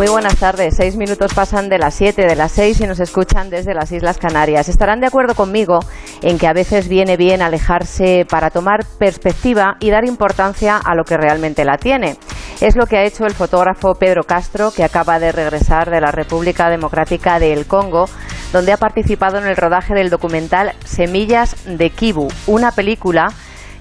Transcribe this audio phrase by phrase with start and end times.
[0.00, 0.76] Muy buenas tardes.
[0.78, 4.16] Seis minutos pasan de las siete, de las seis y nos escuchan desde las Islas
[4.16, 4.70] Canarias.
[4.70, 5.80] Estarán de acuerdo conmigo
[6.22, 11.04] en que a veces viene bien alejarse para tomar perspectiva y dar importancia a lo
[11.04, 12.16] que realmente la tiene.
[12.62, 16.12] Es lo que ha hecho el fotógrafo Pedro Castro, que acaba de regresar de la
[16.12, 18.06] República Democrática del Congo,
[18.54, 23.34] donde ha participado en el rodaje del documental Semillas de Kibu, una película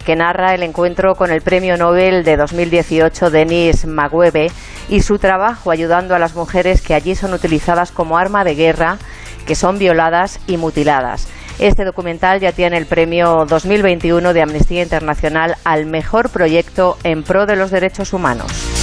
[0.10, 4.50] que narra el encuentro con el Premio Nobel de 2018 Denis Magwebe
[4.90, 8.98] y su trabajo ayudando a las mujeres que allí son utilizadas como arma de guerra,
[9.46, 11.28] que son violadas y mutiladas.
[11.60, 17.46] Este documental ya tiene el premio 2021 de Amnistía Internacional al mejor proyecto en pro
[17.46, 18.79] de los derechos humanos.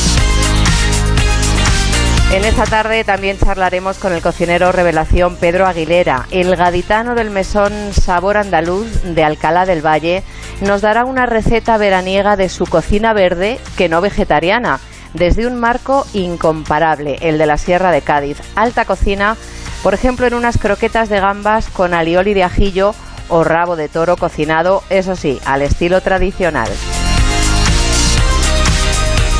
[2.33, 6.27] En esta tarde también charlaremos con el cocinero revelación Pedro Aguilera.
[6.33, 10.25] El gaditano del mesón Sabor Andaluz de Alcalá del Valle
[10.61, 14.81] nos dará una receta veraniega de su cocina verde que no vegetariana,
[15.15, 18.39] desde un marco incomparable, el de la Sierra de Cádiz.
[18.57, 19.37] Alta cocina,
[19.85, 22.93] por ejemplo, en unas croquetas de gambas con alioli de ajillo
[23.29, 26.69] o rabo de toro cocinado, eso sí, al estilo tradicional.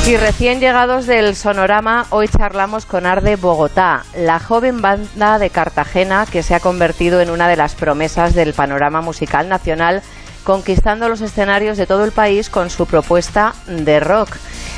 [0.07, 6.25] Y recién llegados del Sonorama, hoy charlamos con Arde Bogotá, la joven banda de Cartagena
[6.25, 10.01] que se ha convertido en una de las promesas del panorama musical nacional,
[10.45, 14.29] conquistando los escenarios de todo el país con su propuesta de rock.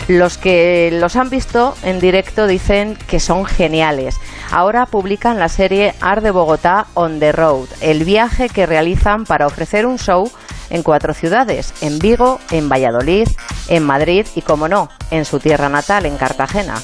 [0.08, 4.16] Los que los han visto en directo dicen que son geniales.
[4.50, 9.86] Ahora publican la serie Arde Bogotá on the Road, el viaje que realizan para ofrecer
[9.86, 10.32] un show
[10.70, 13.28] en cuatro ciudades, en Vigo, en Valladolid,
[13.68, 16.76] en Madrid y, como no, en su tierra natal, en Cartagena.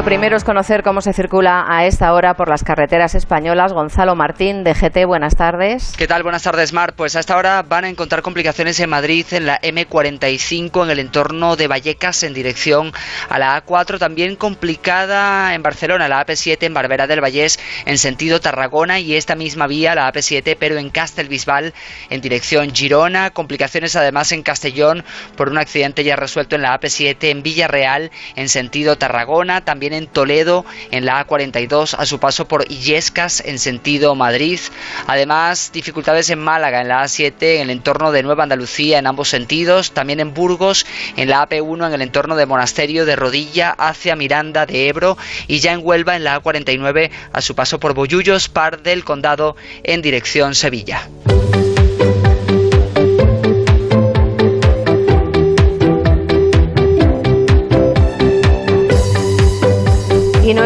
[0.00, 3.74] lo primero es conocer cómo se circula a esta hora por las carreteras españolas.
[3.74, 5.92] Gonzalo Martín, de GT, buenas tardes.
[5.94, 6.22] ¿Qué tal?
[6.22, 6.94] Buenas tardes, Mar.
[6.94, 11.00] Pues a esta hora van a encontrar complicaciones en Madrid, en la M45, en el
[11.00, 12.94] entorno de Vallecas, en dirección
[13.28, 13.98] a la A4.
[13.98, 19.00] También complicada en Barcelona, la AP7, en Barbera del Vallés, en sentido Tarragona.
[19.00, 21.74] Y esta misma vía, la AP7, pero en Castelbisbal,
[22.08, 23.32] en dirección Girona.
[23.32, 25.04] Complicaciones además en Castellón
[25.36, 29.60] por un accidente ya resuelto en la AP7, en Villarreal, en sentido Tarragona.
[29.60, 34.58] También en Toledo, en la A42, a su paso por Illescas, en sentido Madrid.
[35.06, 39.28] Además, dificultades en Málaga, en la A7, en el entorno de Nueva Andalucía, en ambos
[39.28, 39.92] sentidos.
[39.92, 40.86] También en Burgos,
[41.16, 45.16] en la AP1, en el entorno de Monasterio de Rodilla, hacia Miranda de Ebro.
[45.46, 49.56] Y ya en Huelva, en la A49, a su paso por Bollullos, Par del Condado,
[49.82, 51.08] en dirección Sevilla.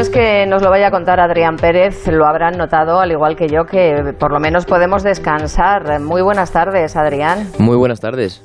[0.04, 3.48] Es que nos lo vaya a contar Adrián Pérez, lo habrán notado, al igual que
[3.48, 5.98] yo, que por lo menos podemos descansar.
[5.98, 7.48] Muy buenas tardes, Adrián.
[7.58, 8.42] Muy buenas tardes.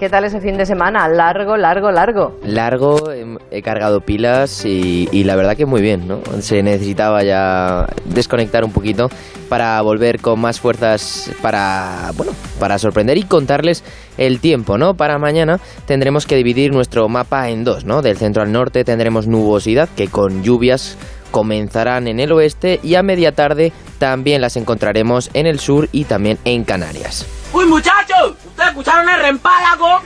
[0.00, 1.06] ¿Qué tal ese fin de semana?
[1.08, 2.34] Largo, largo, largo.
[2.42, 6.22] Largo, em, he cargado pilas y, y, la verdad que muy bien, ¿no?
[6.40, 9.10] Se necesitaba ya desconectar un poquito
[9.50, 13.84] para volver con más fuerzas para, bueno, para sorprender y contarles
[14.16, 14.94] el tiempo, ¿no?
[14.94, 18.00] Para mañana tendremos que dividir nuestro mapa en dos, ¿no?
[18.00, 20.96] Del centro al norte tendremos nubosidad que con lluvias
[21.30, 26.04] comenzarán en el oeste y a media tarde también las encontraremos en el sur y
[26.04, 27.26] también en Canarias.
[27.52, 28.36] ¡Uy, muchachos!
[28.50, 30.00] ¿Ustedes escucharon el rempálago?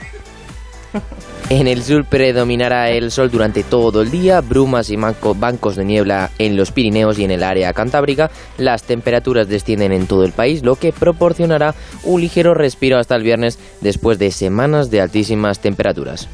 [1.49, 6.31] En el sur predominará el sol durante todo el día, brumas y bancos de niebla
[6.39, 8.31] en los Pirineos y en el área cantábrica.
[8.57, 13.21] Las temperaturas descienden en todo el país, lo que proporcionará un ligero respiro hasta el
[13.21, 16.27] viernes después de semanas de altísimas temperaturas.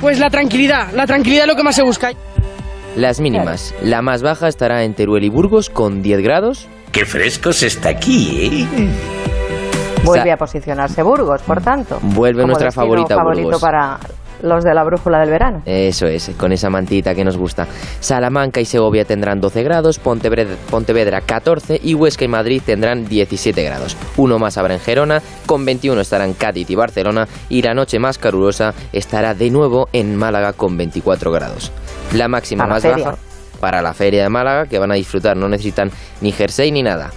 [0.00, 2.12] Pues la tranquilidad, la tranquilidad es lo que más se busca.
[2.96, 3.72] Las mínimas.
[3.82, 6.66] La más baja estará en Teruel y Burgos con 10 grados.
[6.90, 9.19] Qué fresco se está aquí, ¿eh?
[10.04, 11.98] Vuelve a posicionarse Burgos, por tanto.
[12.02, 13.60] Vuelve nuestra favorita favorito Burgos.
[13.60, 13.98] para
[14.42, 15.62] los de la brújula del verano.
[15.66, 17.66] Eso es, con esa mantita que nos gusta.
[18.00, 23.62] Salamanca y Segovia tendrán 12 grados, Pontevedra, Pontevedra 14 y Huesca y Madrid tendrán 17
[23.62, 23.96] grados.
[24.16, 28.18] Uno más habrá en Gerona, con 21 estarán Cádiz y Barcelona y la noche más
[28.18, 31.70] calurosa estará de nuevo en Málaga con 24 grados.
[32.14, 33.04] La máxima Para más feria.
[33.04, 33.18] baja
[33.60, 35.90] para la feria de Málaga que van a disfrutar, no necesitan
[36.22, 37.10] ni jersey ni nada.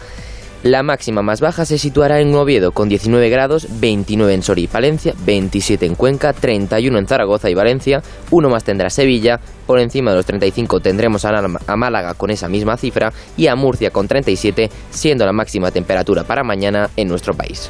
[0.64, 4.68] La máxima más baja se situará en Oviedo con 19 grados, 29 en Soria y
[4.68, 8.02] Palencia, 27 en Cuenca, 31 en Zaragoza y Valencia,
[8.32, 12.78] uno más tendrá Sevilla, por encima de los 35 tendremos a, Málaga con esa misma
[12.78, 17.70] cifra y a Murcia con 37, siendo la máxima temperatura para mañana en nuestro país.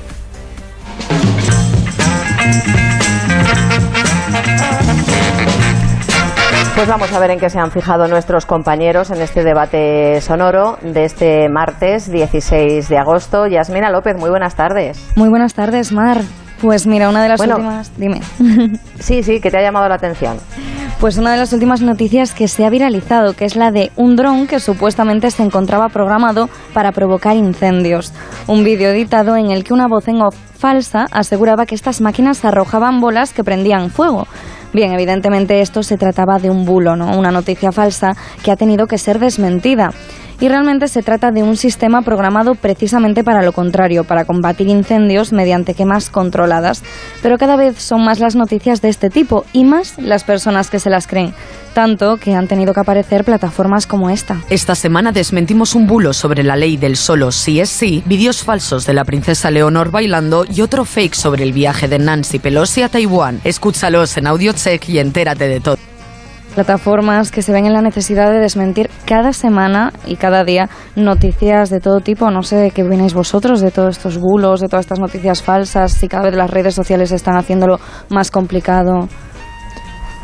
[6.75, 10.79] Pues vamos a ver en qué se han fijado nuestros compañeros en este debate sonoro
[10.81, 13.45] de este martes 16 de agosto.
[13.45, 15.11] Yasmina López, muy buenas tardes.
[15.15, 16.21] Muy buenas tardes, Mar.
[16.63, 17.55] Pues mira, una de las Bueno.
[17.57, 17.91] últimas.
[17.97, 18.21] Dime.
[18.99, 20.37] Sí, sí, que te ha llamado la atención.
[21.01, 24.15] Pues una de las últimas noticias que se ha viralizado, que es la de un
[24.15, 28.13] dron que supuestamente se encontraba programado para provocar incendios.
[28.47, 32.45] Un vídeo editado en el que una voz en off falsa aseguraba que estas máquinas
[32.45, 34.25] arrojaban bolas que prendían fuego.
[34.71, 37.17] Bien, evidentemente esto se trataba de un bulo, ¿no?
[37.19, 39.91] Una noticia falsa que ha tenido que ser desmentida.
[40.43, 45.31] Y realmente se trata de un sistema programado precisamente para lo contrario, para combatir incendios
[45.31, 46.83] mediante quemas controladas.
[47.21, 50.79] Pero cada vez son más las noticias de este tipo y más las personas que
[50.79, 51.33] se las creen.
[51.73, 54.41] Tanto que han tenido que aparecer plataformas como esta.
[54.49, 58.85] Esta semana desmentimos un bulo sobre la ley del solo sí es sí, vídeos falsos
[58.85, 62.89] de la princesa Leonor bailando y otro fake sobre el viaje de Nancy Pelosi a
[62.89, 63.39] Taiwán.
[63.45, 65.77] Escúchalos en AudioCheck y entérate de todo.
[66.55, 71.71] Plataformas que se ven en la necesidad de desmentir cada semana y cada día noticias
[71.71, 72.29] de todo tipo.
[72.29, 76.07] No sé qué opináis vosotros de todos estos bulos, de todas estas noticias falsas, si
[76.07, 77.79] cada vez las redes sociales están haciéndolo
[78.09, 79.07] más complicado.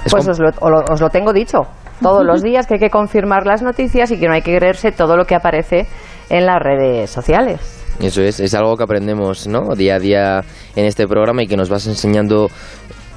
[0.06, 0.52] Es Pues os lo-
[0.92, 1.62] os lo tengo dicho
[2.02, 4.92] todos los días que hay que confirmar las noticias y que no hay que creerse
[4.92, 5.88] todo lo que aparece
[6.30, 7.60] en las redes sociales.
[8.00, 9.76] Eso es, es algo que aprendemos ¿no?
[9.76, 10.42] día a día
[10.76, 12.50] en este programa y que nos vas enseñando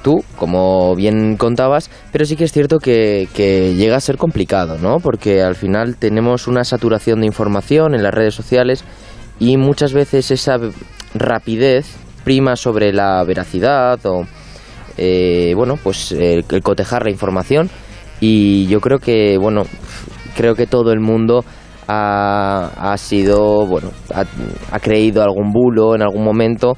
[0.03, 3.27] tú, como bien contabas, pero sí que es cierto que,
[3.75, 4.99] llega a ser complicado, ¿no?
[4.99, 8.83] Porque al final tenemos una saturación de información en las redes sociales
[9.39, 10.57] y muchas veces esa
[11.15, 14.25] rapidez prima sobre la veracidad o,
[14.97, 17.69] eh, bueno, pues el, el cotejar la información
[18.19, 19.63] y yo creo que, bueno,
[20.35, 21.43] creo que todo el mundo
[21.87, 26.73] ha, ha sido, bueno, ha creído algún bulo en algún momento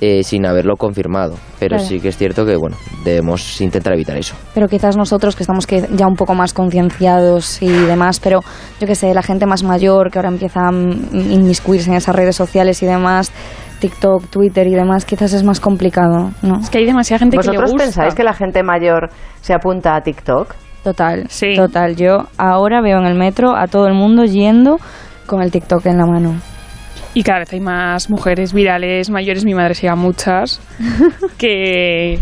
[0.00, 1.34] eh, sin haberlo confirmado.
[1.58, 1.84] Pero Claro.
[1.88, 4.34] sí que es cierto que, bueno, debemos intentar evitar eso.
[4.54, 8.40] Pero quizás nosotros que estamos que ya un poco más concienciados y demás, pero
[8.80, 12.36] yo que sé, la gente más mayor que ahora empieza a inmiscuirse en esas redes
[12.36, 13.30] sociales y demás,
[13.80, 16.60] TikTok, Twitter y demás, quizás es más complicado, ¿no?
[16.60, 19.10] Es que hay demasiada gente que le ¿Vosotros pensáis que la gente mayor
[19.40, 20.54] se apunta a TikTok?
[20.84, 21.54] Total, Sí.
[21.56, 21.96] total.
[21.96, 24.78] Yo ahora veo en el metro a todo el mundo yendo
[25.26, 26.40] con el TikTok en la mano.
[27.12, 30.60] Y cada vez hay más mujeres virales, mayores, mi madre sigue a muchas,
[31.38, 32.20] que,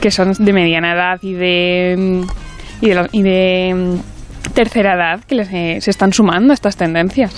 [0.00, 2.24] que son de mediana edad y de,
[2.80, 6.76] y de, y de, mm, tercera edad que les, eh, se están sumando a estas
[6.76, 7.34] tendencias.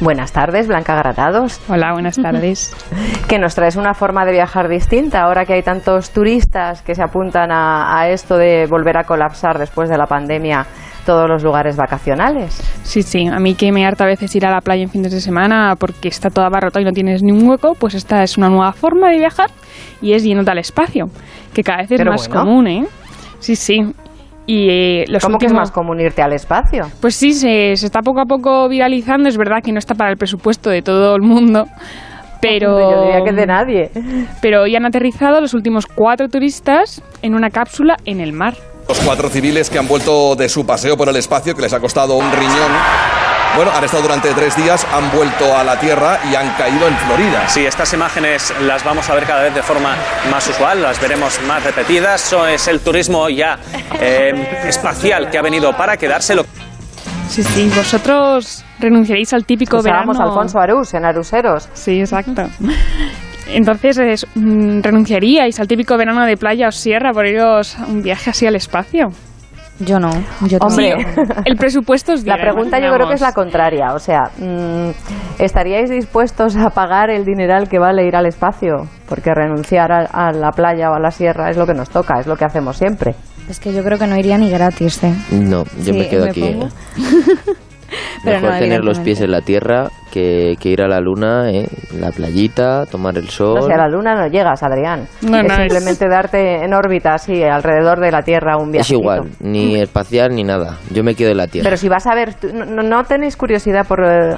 [0.00, 1.60] Buenas tardes, Blanca Gratados.
[1.68, 2.74] Hola, buenas tardes.
[3.28, 7.02] Que nos traes una forma de viajar distinta ahora que hay tantos turistas que se
[7.02, 10.66] apuntan a, a esto de volver a colapsar después de la pandemia
[11.06, 12.60] todos los lugares vacacionales.
[12.82, 15.12] Sí, sí, a mí que me harta a veces ir a la playa en fines
[15.12, 18.36] de semana porque está todo abarrotado y no tienes ni un hueco, pues esta es
[18.36, 19.50] una nueva forma de viajar
[20.00, 21.06] y es yéndote al espacio,
[21.54, 22.44] que cada vez es Pero más bueno.
[22.44, 22.86] común, ¿eh?
[23.38, 23.92] Sí, sí.
[24.52, 26.86] Y eh, los ¿Cómo que es últimos- más común irte al espacio?
[27.00, 29.28] Pues sí, se, se está poco a poco viralizando.
[29.28, 31.66] Es verdad que no está para el presupuesto de todo el mundo.
[32.40, 33.90] Pero, Yo diría que de nadie.
[34.42, 38.54] pero hoy han aterrizado los últimos cuatro turistas en una cápsula en el mar.
[38.88, 41.78] Los cuatro civiles que han vuelto de su paseo por el espacio, que les ha
[41.78, 42.72] costado un riñón.
[43.60, 46.96] Bueno, han estado durante tres días, han vuelto a la Tierra y han caído en
[46.96, 47.46] Florida.
[47.46, 49.96] Sí, estas imágenes las vamos a ver cada vez de forma
[50.30, 52.24] más usual, las veremos más repetidas.
[52.24, 53.58] Eso es el turismo ya
[54.00, 56.34] eh, espacial que ha venido para quedarse.
[56.36, 56.46] Lo-
[57.28, 57.70] Sí, sí.
[57.76, 60.30] ¿Vosotros renunciaríais al típico Usábamos verano?
[60.30, 61.68] a Alfonso Arús en Aruseros.
[61.74, 62.48] Sí, exacto.
[63.48, 68.02] Entonces, es, mm, ¿renunciaríais al típico verano de playa o sierra por iros a un
[68.02, 69.12] viaje así al espacio?
[69.80, 70.10] Yo no,
[70.46, 70.94] yo Hombre.
[71.44, 73.94] El presupuesto es la pregunta yo creo que es la contraria.
[73.94, 74.90] O sea, mm,
[75.38, 78.86] ¿estaríais dispuestos a pagar el dineral que vale ir al espacio?
[79.08, 82.20] Porque renunciar a, a la playa o a la sierra es lo que nos toca,
[82.20, 83.14] es lo que hacemos siempre.
[83.48, 85.14] Es que yo creo que no iría ni gratis, ¿eh?
[85.32, 86.58] No, yo Sí, me quedo me aquí.
[88.24, 91.66] Mejor no, tener los pies en la tierra que, que ir a la luna, ¿eh?
[91.98, 93.58] la playita, tomar el sol.
[93.58, 95.06] O sea, a la luna no llegas, Adrián.
[95.22, 98.72] No, es no, es- simplemente darte en órbita así, alrededor de la Tierra un es
[98.72, 98.94] viaje.
[98.94, 100.78] igual, ni espacial ni nada.
[100.90, 101.64] Yo me quedo en la tierra.
[101.64, 104.36] Pero si vas a ver, no, no- no tenéis curiosidad por eh,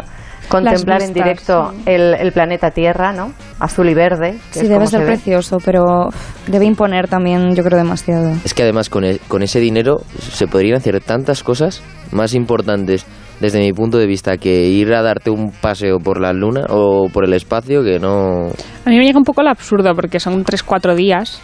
[0.48, 1.82] contemplar en directo sí.
[1.86, 3.32] el, el planeta Tierra, ¿no?
[3.58, 4.32] Azul y verde.
[4.52, 5.12] que Sí, es debe como ser se ve.
[5.12, 6.08] precioso, pero
[6.46, 8.32] debe imponer también, yo creo, demasiado.
[8.44, 13.06] Es que además con, e- con ese dinero se podrían hacer tantas cosas más importantes
[13.42, 17.08] desde mi punto de vista que ir a darte un paseo por la luna o
[17.12, 18.46] por el espacio que no...
[18.84, 21.42] A mí me llega un poco el absurdo porque son 3-4 días.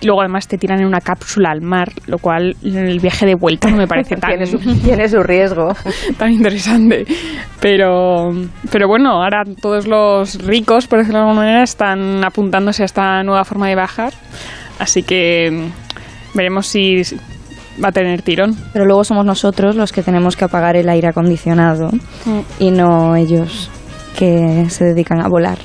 [0.00, 3.34] Y luego además te tiran en una cápsula al mar, lo cual el viaje de
[3.34, 5.68] vuelta no me parece tan, Tiene su, tiene su riesgo.
[6.18, 7.04] tan interesante.
[7.60, 8.30] Pero,
[8.72, 13.22] pero bueno, ahora todos los ricos, por decirlo de alguna manera, están apuntándose a esta
[13.22, 14.14] nueva forma de bajar.
[14.78, 15.68] Así que
[16.34, 17.02] veremos si
[17.82, 18.54] va a tener tirón.
[18.72, 21.90] Pero luego somos nosotros los que tenemos que apagar el aire acondicionado
[22.58, 23.70] y no ellos
[24.18, 25.58] que se dedican a volar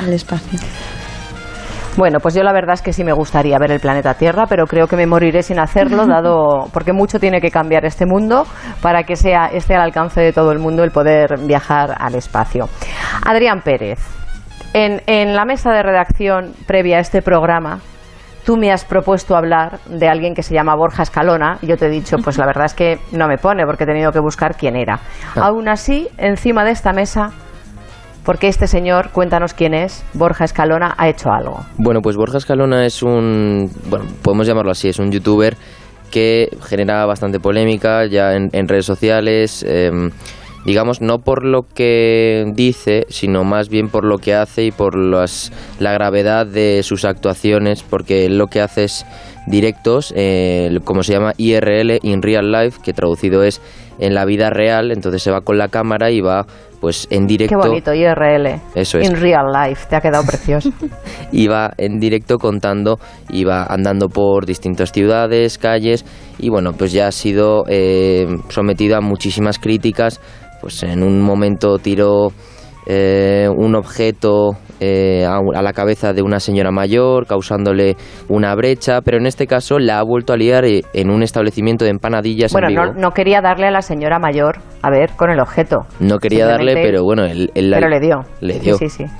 [0.00, 0.58] al espacio.
[1.96, 4.66] Bueno, pues yo la verdad es que sí me gustaría ver el planeta Tierra, pero
[4.66, 8.46] creo que me moriré sin hacerlo, dado porque mucho tiene que cambiar este mundo
[8.82, 12.68] para que sea esté al alcance de todo el mundo el poder viajar al espacio.
[13.24, 13.98] Adrián Pérez,
[14.74, 17.80] en, en la mesa de redacción previa a este programa,
[18.46, 21.86] tú me has propuesto hablar de alguien que se llama Borja Escalona y yo te
[21.86, 24.56] he dicho, pues la verdad es que no me pone porque he tenido que buscar
[24.56, 25.00] quién era.
[25.34, 27.32] Aún así, encima de esta mesa,
[28.24, 31.58] porque este señor, cuéntanos quién es, Borja Escalona, ha hecho algo.
[31.76, 35.56] Bueno, pues Borja Escalona es un, bueno, podemos llamarlo así, es un youtuber
[36.12, 40.10] que genera bastante polémica ya en, en redes sociales, em,
[40.66, 44.98] digamos, no por lo que dice, sino más bien por lo que hace y por
[44.98, 49.06] las, la gravedad de sus actuaciones, porque lo que hace es
[49.46, 53.62] directos, eh, como se llama IRL, in real life, que traducido es
[53.98, 56.46] en la vida real, entonces se va con la cámara y va
[56.80, 58.60] pues en directo Qué bonito, IRL.
[58.74, 59.08] Eso es.
[59.08, 60.70] In real life, te ha quedado precioso.
[61.32, 62.98] iba en directo contando,
[63.30, 66.04] iba andando por distintas ciudades, calles
[66.38, 70.20] y bueno, pues ya ha sido eh, sometido a muchísimas críticas.
[70.66, 72.32] Pues en un momento tiró
[72.88, 77.94] eh, un objeto eh, a, a la cabeza de una señora mayor, causándole
[78.28, 81.84] una brecha, pero en este caso la ha vuelto a liar eh, en un establecimiento
[81.84, 82.84] de empanadillas bueno, en Vigo.
[82.86, 85.86] no, no quería darle a la señora mayor, a ver, con el objeto.
[86.00, 88.16] No quería darle, pero bueno, él, él la- Pero le dio.
[88.40, 88.76] Le dio.
[88.76, 89.12] Sí, sí, sí.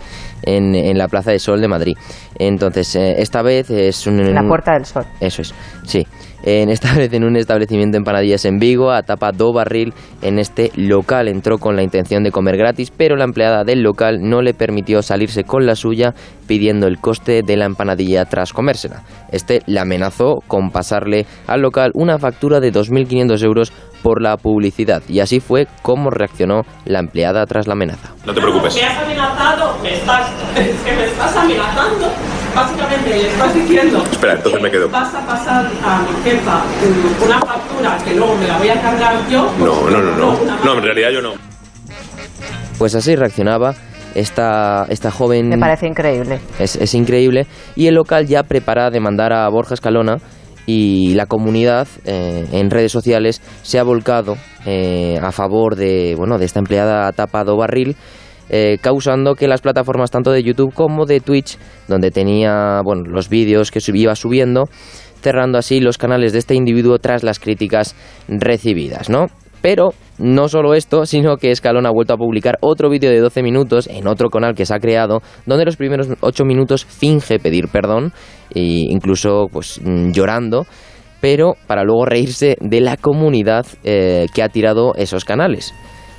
[0.43, 1.97] En, en la Plaza de Sol de Madrid.
[2.41, 4.19] Entonces, eh, esta vez es un...
[4.19, 5.05] En la Puerta del Sol.
[5.21, 6.05] Eso es, sí.
[6.49, 10.39] En esta vez en un establecimiento de empanadillas en Vigo, a tapa do barril, en
[10.39, 14.43] este local entró con la intención de comer gratis, pero la empleada del local no
[14.43, 16.15] le permitió salirse con la suya,
[16.47, 19.03] pidiendo el coste de la empanadilla tras comérsela.
[19.33, 23.73] Este le amenazó con pasarle al local una factura de 2.500 euros
[24.05, 28.15] por la publicidad, y así fue como reaccionó la empleada tras la amenaza.
[28.25, 28.73] No te preocupes.
[28.77, 32.07] Me has amenazado, me estás, es que me estás amenazando.
[32.57, 34.89] Básicamente le estás diciendo Espera, entonces me quedo.
[34.89, 36.63] vas a pasar a mi jefa
[37.25, 39.53] una factura que luego me la voy a cargar yo.
[39.59, 40.39] No, no, no, no.
[40.39, 41.35] una No, en realidad yo no.
[42.79, 43.75] Pues así reaccionaba
[44.15, 45.51] esta, esta joven...
[45.51, 46.41] Me parece increíble.
[46.59, 47.47] Es, es increíble.
[47.75, 50.17] Y el local ya prepara demandar a Borja Escalona
[50.67, 54.37] y la comunidad eh, en redes sociales se ha volcado
[54.67, 57.97] eh, a favor de, bueno, de esta empleada tapado barril.
[58.49, 63.29] Eh, causando que las plataformas tanto de YouTube como de Twitch, donde tenía bueno, los
[63.29, 64.65] vídeos que iba subiendo,
[65.21, 67.95] cerrando así los canales de este individuo tras las críticas
[68.29, 69.27] recibidas, ¿no?
[69.63, 73.43] Pero no solo esto, sino que Escalón ha vuelto a publicar otro vídeo de 12
[73.43, 77.69] minutos en otro canal que se ha creado, donde los primeros 8 minutos finge pedir
[77.69, 78.13] perdón,
[78.55, 80.67] e incluso pues mm, llorando,
[81.21, 85.73] pero para luego reírse de la comunidad eh, que ha tirado esos canales.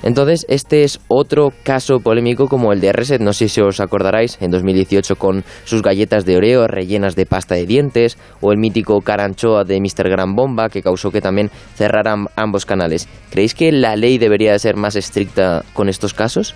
[0.03, 4.37] Entonces, este es otro caso polémico como el de Reset, no sé si os acordaréis,
[4.41, 9.01] en 2018 con sus galletas de Oreo rellenas de pasta de dientes, o el mítico
[9.01, 10.09] caranchoa de Mr.
[10.09, 13.07] Gran Bomba, que causó que también cerraran ambos canales.
[13.31, 16.55] ¿Creéis que la ley debería de ser más estricta con estos casos?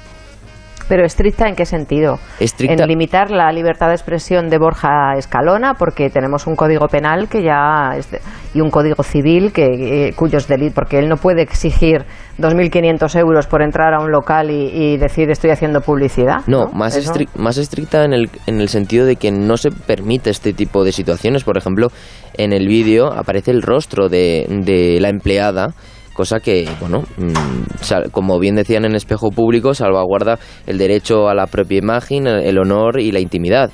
[0.91, 2.19] Pero estricta en qué sentido?
[2.37, 7.29] Estricta- En limitar la libertad de expresión de Borja Escalona, porque tenemos un código penal
[7.29, 8.19] que ya es de-
[8.53, 12.03] y un código civil que eh, cuyos delitos, porque él no puede exigir
[12.37, 16.41] 2.500 euros por entrar a un local y, y decir estoy haciendo publicidad.
[16.47, 19.71] No, más, Eso- estric- más estricta en el, en el sentido de que no se
[19.71, 21.45] permite este tipo de situaciones.
[21.45, 21.87] Por ejemplo,
[22.37, 25.69] en el vídeo aparece el rostro de, de la empleada,
[26.13, 30.37] cosa que, bueno, mm, como bien decían en espejo público, salvaguarda
[30.67, 33.71] el derecho a la propia imagen, el honor y la intimidad.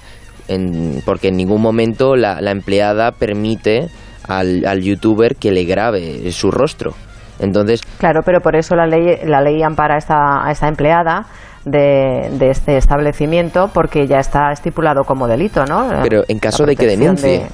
[0.48, 3.88] En- porque en ningún momento la, la empleada permite
[4.27, 6.94] al, al youtuber que le grabe su rostro.
[7.39, 11.27] Entonces, Claro, pero por eso la ley, la ley ampara a esta, a esta empleada
[11.65, 15.88] de, de este establecimiento porque ya está estipulado como delito, ¿no?
[16.01, 17.29] Pero en caso de que denuncie.
[17.39, 17.48] de-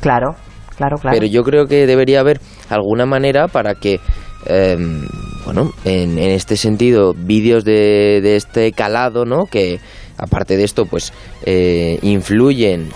[0.00, 0.34] Claro,
[0.76, 1.16] claro, claro.
[1.18, 2.40] Pero yo creo que debería haber
[2.72, 4.00] alguna manera para que,
[4.46, 4.76] eh,
[5.44, 9.46] bueno, en, en este sentido, vídeos de, de este calado, ¿no?
[9.46, 9.80] Que
[10.22, 11.12] aparte de esto, pues
[11.44, 12.88] eh, influyen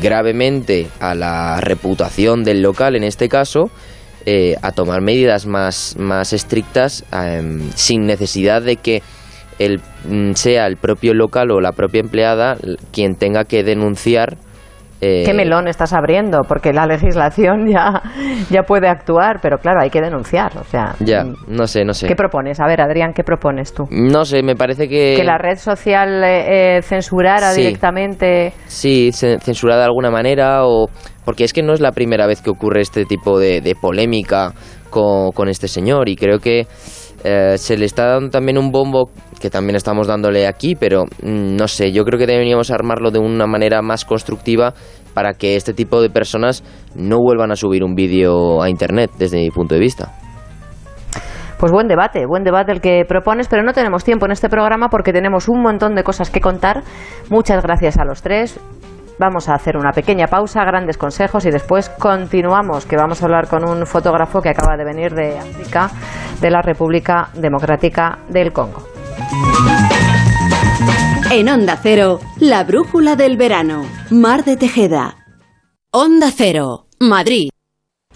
[0.00, 3.70] gravemente a la reputación del local, en este caso,
[4.26, 7.42] eh, a tomar medidas más, más estrictas eh,
[7.74, 9.02] sin necesidad de que
[9.58, 12.56] el, mm, sea el propio local o la propia empleada
[12.92, 14.36] quien tenga que denunciar.
[15.00, 16.42] Eh, ¿Qué melón estás abriendo?
[16.46, 18.02] Porque la legislación ya,
[18.50, 20.56] ya puede actuar, pero claro, hay que denunciar.
[20.58, 22.06] O sea, Ya, mm, no sé, no sé.
[22.06, 22.60] ¿qué propones?
[22.60, 23.84] A ver, Adrián, ¿qué propones tú?
[23.90, 25.14] No sé, me parece que...
[25.16, 27.62] Que la red social eh, eh, censurara Sí.
[27.62, 28.52] directamente.
[28.66, 30.88] Sí, ce- censurada de alguna manera o...
[31.24, 34.52] Porque es que no es la primera vez que ocurre este tipo de, de polémica
[34.90, 36.66] con, con este señor y creo que
[37.24, 39.10] eh, se le está dando también un bombo
[39.40, 43.18] que también estamos dándole aquí, pero mm, no sé, yo creo que deberíamos armarlo de
[43.18, 44.74] una manera más constructiva
[45.14, 46.62] para que este tipo de personas
[46.94, 50.12] no vuelvan a subir un vídeo a internet desde mi punto de vista.
[51.58, 54.88] Pues buen debate, buen debate el que propones, pero no tenemos tiempo en este programa
[54.88, 56.82] porque tenemos un montón de cosas que contar.
[57.28, 58.58] Muchas gracias a los tres.
[59.20, 63.48] Vamos a hacer una pequeña pausa, grandes consejos y después continuamos, que vamos a hablar
[63.48, 65.90] con un fotógrafo que acaba de venir de África,
[66.40, 68.82] de la República Democrática del Congo.
[71.30, 73.84] En Onda Cero, la brújula del verano.
[74.10, 75.16] Mar de Tejeda.
[75.92, 77.49] Onda Cero, Madrid.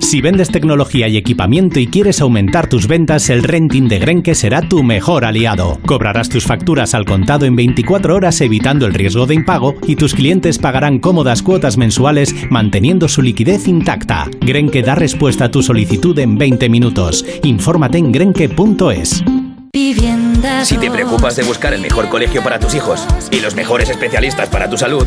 [0.00, 4.60] Si vendes tecnología y equipamiento y quieres aumentar tus ventas, el renting de Grenke será
[4.60, 5.78] tu mejor aliado.
[5.86, 10.14] Cobrarás tus facturas al contado en 24 horas evitando el riesgo de impago y tus
[10.14, 14.28] clientes pagarán cómodas cuotas mensuales manteniendo su liquidez intacta.
[14.40, 17.24] Grenke da respuesta a tu solicitud en 20 minutos.
[17.42, 19.24] Infórmate en grenke.es.
[20.62, 24.48] Si te preocupas de buscar el mejor colegio para tus hijos y los mejores especialistas
[24.48, 25.06] para tu salud,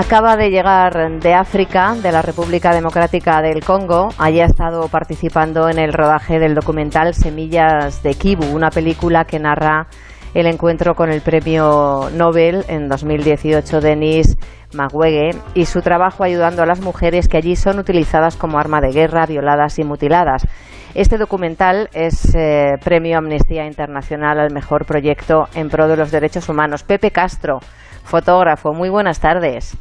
[0.00, 4.10] Acaba de llegar de África, de la República Democrática del Congo.
[4.16, 9.40] Allí ha estado participando en el rodaje del documental Semillas de Kibu, una película que
[9.40, 9.88] narra
[10.34, 14.36] el encuentro con el premio Nobel en 2018 Denis
[14.72, 18.92] Mukwege y su trabajo ayudando a las mujeres que allí son utilizadas como arma de
[18.92, 20.46] guerra, violadas y mutiladas.
[20.94, 26.48] Este documental es eh, premio Amnistía Internacional al mejor proyecto en pro de los derechos
[26.48, 26.84] humanos.
[26.84, 27.58] Pepe Castro,
[28.04, 29.76] fotógrafo, muy buenas tardes.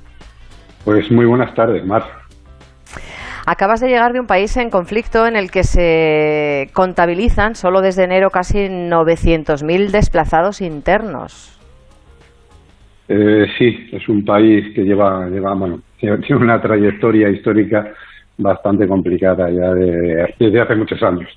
[0.87, 2.01] Pues muy buenas tardes, Mar.
[3.45, 8.05] Acabas de llegar de un país en conflicto en el que se contabilizan solo desde
[8.05, 11.59] enero casi 900.000 desplazados internos.
[13.09, 17.91] Eh, sí, es un país que lleva, lleva bueno, tiene una trayectoria histórica
[18.37, 21.27] bastante complicada ya de- desde hace muchos años.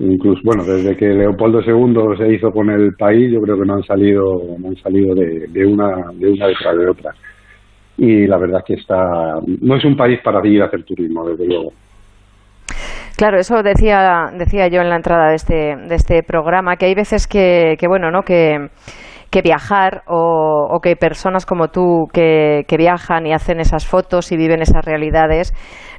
[0.00, 3.74] Incluso, bueno, desde que Leopoldo II se hizo con el país, yo creo que no
[3.74, 7.14] han salido, no han salido de, de una, de una detrás de otra.
[7.98, 11.46] Y la verdad que está, no es un país para ir a hacer turismo, desde
[11.46, 11.72] luego.
[13.16, 16.94] Claro, eso decía, decía yo en la entrada de este, de este programa, que hay
[16.94, 18.22] veces que, que bueno, ¿no?
[18.22, 18.68] Que,
[19.30, 24.32] que viajar o, o, que personas como tú que, que, viajan y hacen esas fotos
[24.32, 25.52] y viven esas realidades,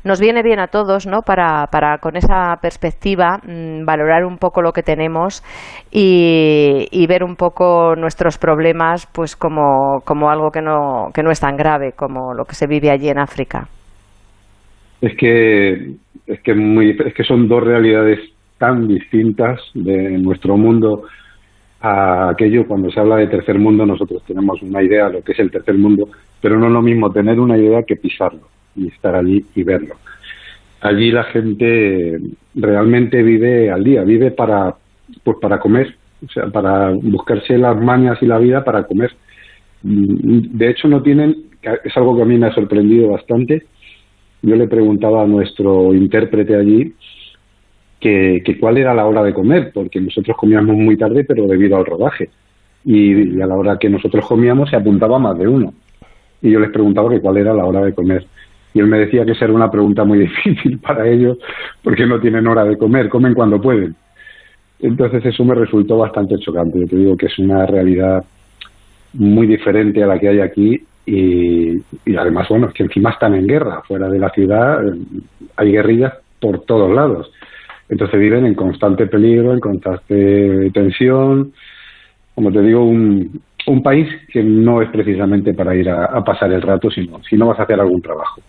[0.03, 1.21] nos viene bien a todos, ¿no?
[1.21, 5.43] Para, para con esa perspectiva mmm, valorar un poco lo que tenemos
[5.91, 11.31] y, y, ver un poco nuestros problemas pues como, como algo que no, que no
[11.31, 13.67] es tan grave como lo que se vive allí en África.
[15.01, 15.95] Es que
[16.29, 18.19] es que, muy, es que son dos realidades
[18.59, 21.05] tan distintas de nuestro mundo
[21.81, 25.31] a aquello cuando se habla de tercer mundo nosotros tenemos una idea de lo que
[25.31, 26.09] es el tercer mundo
[26.41, 29.95] pero no es lo mismo tener una idea que pisarlo y estar allí y verlo.
[30.81, 32.19] Allí la gente
[32.55, 34.75] realmente vive al día vive para
[35.23, 39.11] pues para comer o sea para buscarse las mañas y la vida para comer.
[39.81, 43.63] De hecho no tienen es algo que a mí me ha sorprendido bastante.
[44.41, 46.93] Yo le preguntaba a nuestro intérprete allí
[47.99, 51.77] que, que, cuál era la hora de comer, porque nosotros comíamos muy tarde, pero debido
[51.77, 52.29] al rodaje.
[52.85, 55.73] Y, a la hora que nosotros comíamos se apuntaba más de uno.
[56.41, 58.25] Y yo les preguntaba que cuál era la hora de comer.
[58.73, 61.37] Y él me decía que esa era una pregunta muy difícil para ellos,
[61.83, 63.95] porque no tienen hora de comer, comen cuando pueden.
[64.79, 66.79] Entonces eso me resultó bastante chocante.
[66.79, 68.23] Yo te digo que es una realidad
[69.13, 73.33] muy diferente a la que hay aquí y, y, además, bueno, es que encima están
[73.33, 73.81] en guerra.
[73.87, 74.79] Fuera de la ciudad
[75.57, 77.31] hay guerrillas por todos lados.
[77.89, 81.51] Entonces viven en constante peligro, en constante tensión.
[82.35, 86.61] Como te digo, un, un país que no es precisamente para ir a, pasar el
[86.61, 88.41] rato, sino si no vas a hacer algún trabajo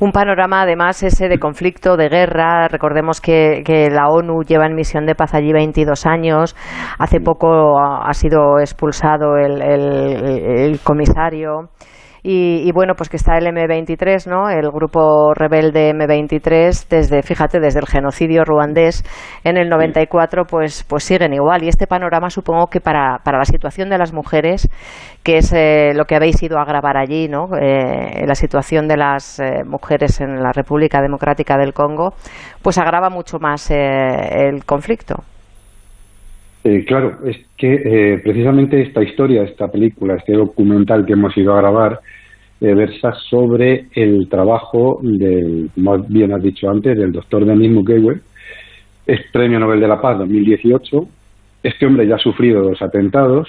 [0.00, 2.68] un panorama además ese de conflicto, de guerra.
[2.68, 6.54] Recordemos que, la ONU lleva en misión de paz allí 22 años.
[7.00, 11.70] Hace poco ha, sido expulsado el, el comisario.
[12.30, 14.50] Y, y, bueno, pues que está el M23, ¿no?
[14.50, 19.02] El grupo rebelde M23 desde, fíjate, desde el genocidio ruandés
[19.44, 21.64] en el 94, pues, pues siguen igual.
[21.64, 24.68] Y este panorama supongo que para, para la situación de las mujeres,
[25.22, 27.48] que es eh, lo que habéis ido a grabar allí, ¿no?
[27.58, 32.10] Eh, la situación de las eh, mujeres en la República Democrática del Congo,
[32.62, 35.14] pues agrava mucho más eh, el conflicto.
[36.86, 42.00] Claro, es que precisamente esta historia, esta película, este documental que hemos ido a grabar,
[42.60, 48.20] eh, versa sobre el trabajo del, como bien has dicho antes, del doctor Denis Mukwege,
[49.06, 51.08] es Premio Nobel de la Paz 2018.
[51.62, 53.48] Este hombre ya ha sufrido dos atentados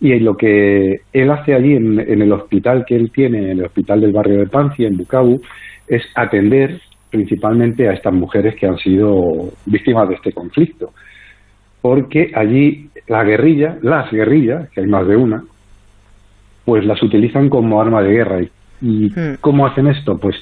[0.00, 3.64] y lo que él hace allí en, en el hospital que él tiene, en el
[3.64, 5.40] hospital del barrio de Pancia, en Bukavu,
[5.88, 6.80] es atender
[7.10, 10.90] principalmente a estas mujeres que han sido víctimas de este conflicto
[11.84, 15.44] porque allí la guerrilla, las guerrillas, que hay más de una,
[16.64, 18.40] pues las utilizan como arma de guerra.
[18.80, 19.36] ¿Y hmm.
[19.40, 20.18] cómo hacen esto?
[20.18, 20.36] Pues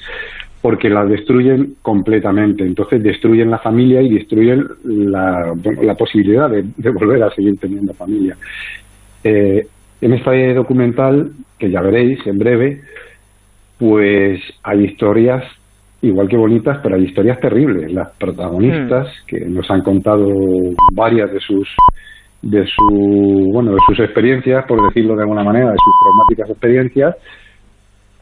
[0.61, 2.63] porque las destruyen completamente.
[2.65, 7.93] Entonces destruyen la familia y destruyen la, la posibilidad de, de, volver a seguir teniendo
[7.93, 8.37] familia.
[9.23, 9.67] Eh,
[9.99, 12.81] en este documental, que ya veréis en breve,
[13.77, 15.43] pues hay historias
[16.01, 17.91] igual que bonitas, pero hay historias terribles.
[17.91, 19.25] Las protagonistas mm.
[19.27, 20.29] que nos han contado
[20.93, 21.67] varias de sus
[22.43, 27.15] de su bueno de sus experiencias, por decirlo de alguna manera, de sus traumáticas experiencias,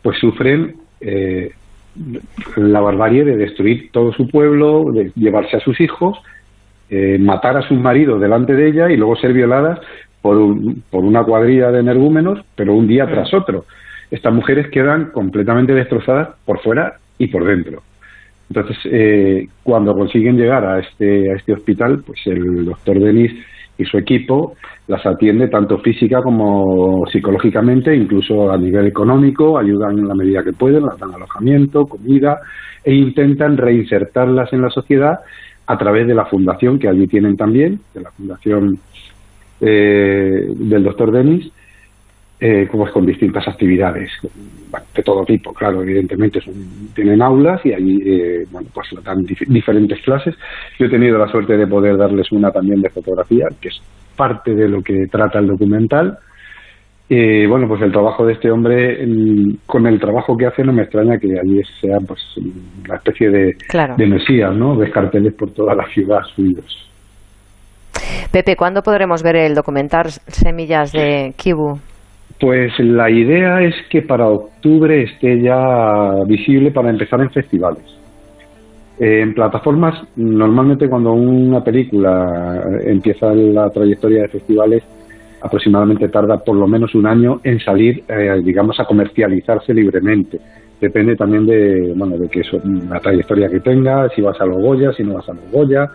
[0.03, 1.51] pues sufren eh,
[2.55, 6.19] la barbarie de destruir todo su pueblo, de llevarse a sus hijos,
[6.89, 9.79] eh, matar a sus maridos delante de ella y luego ser violadas
[10.21, 13.10] por, un, por una cuadrilla de energúmenos, pero un día mm.
[13.10, 13.65] tras otro.
[14.12, 17.81] Estas mujeres quedan completamente destrozadas por fuera y por dentro.
[18.49, 23.31] Entonces, eh, cuando consiguen llegar a este, a este hospital, pues el doctor Denis
[23.81, 24.55] y su equipo
[24.87, 30.53] las atiende tanto física como psicológicamente, incluso a nivel económico, ayudan en la medida que
[30.53, 32.39] pueden, las dan alojamiento, comida
[32.83, 35.19] e intentan reinsertarlas en la sociedad
[35.67, 38.79] a través de la fundación que allí tienen también, de la fundación
[39.61, 41.51] eh, del doctor Denis,
[42.43, 44.10] eh, como es con distintas actividades
[44.95, 46.54] de todo tipo, claro, evidentemente son,
[46.95, 50.34] tienen aulas y allí eh, bueno, pues dan dif diferentes clases.
[50.80, 53.80] Yo he tenido la suerte de poder darles una también de fotografía, que es
[54.15, 56.17] parte de lo que trata el documental.
[57.08, 59.06] Eh, bueno, pues el trabajo de este hombre,
[59.67, 62.21] con el trabajo que hace, no me extraña que allí sea pues
[62.84, 63.95] una especie de, claro.
[63.97, 64.75] de mesías, ¿no?
[64.75, 66.89] Ves carteles por toda la ciudad suyos.
[68.32, 71.90] Pepe, ¿cuándo podremos ver el documental Semillas de Kibu?
[72.39, 77.83] Pues la idea es que para octubre esté ya visible para empezar en festivales.
[78.99, 84.83] Eh, en plataformas, normalmente cuando una película empieza la trayectoria de festivales,
[85.41, 90.39] aproximadamente tarda por lo menos un año en salir, eh, digamos, a comercializarse libremente.
[90.79, 92.41] Depende también de, bueno, de que
[92.89, 95.89] la trayectoria que tenga, si vas a los Goya, si no vas a los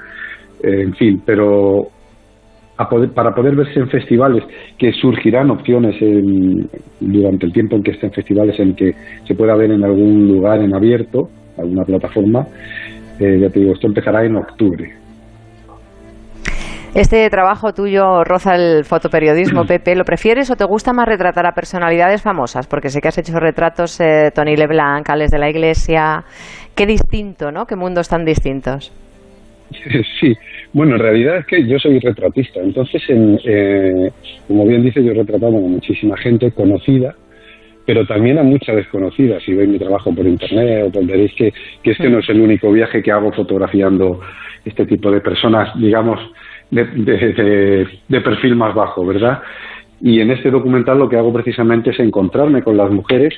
[0.63, 1.89] eh, en fin, pero
[2.77, 4.45] para poder verse en festivales,
[4.79, 5.97] que surgirán opciones
[7.01, 8.95] durante el tiempo en que estén festivales, en que
[9.27, 12.47] se pueda ver en algún lugar en abierto, alguna plataforma,
[13.19, 14.93] eh, ya te digo, esto empezará en octubre.
[16.95, 19.95] Este trabajo tuyo roza el fotoperiodismo, Pepe.
[19.95, 22.67] ¿Lo prefieres o te gusta más retratar a personalidades famosas?
[22.67, 26.25] Porque sé que has hecho retratos eh, Tony Leblanc, Alex de la Iglesia.
[26.75, 27.67] Qué distinto, ¿no?
[27.67, 28.93] Qué mundos tan distintos.
[30.21, 30.33] Sí,
[30.73, 32.61] bueno, en realidad es que yo soy retratista.
[32.61, 34.11] Entonces, eh,
[34.47, 37.15] como bien dice, yo he retratado a muchísima gente conocida,
[37.87, 39.41] pero también a mucha desconocida.
[39.41, 41.53] Si veis mi trabajo por internet, pues veréis que,
[41.83, 44.21] que este no es el único viaje que hago fotografiando
[44.65, 46.19] este tipo de personas, digamos,
[46.71, 49.41] de, de, perfil más bajo, ¿verdad?
[50.01, 53.35] Y en este documental lo que hago precisamente es encontrarme con las mujeres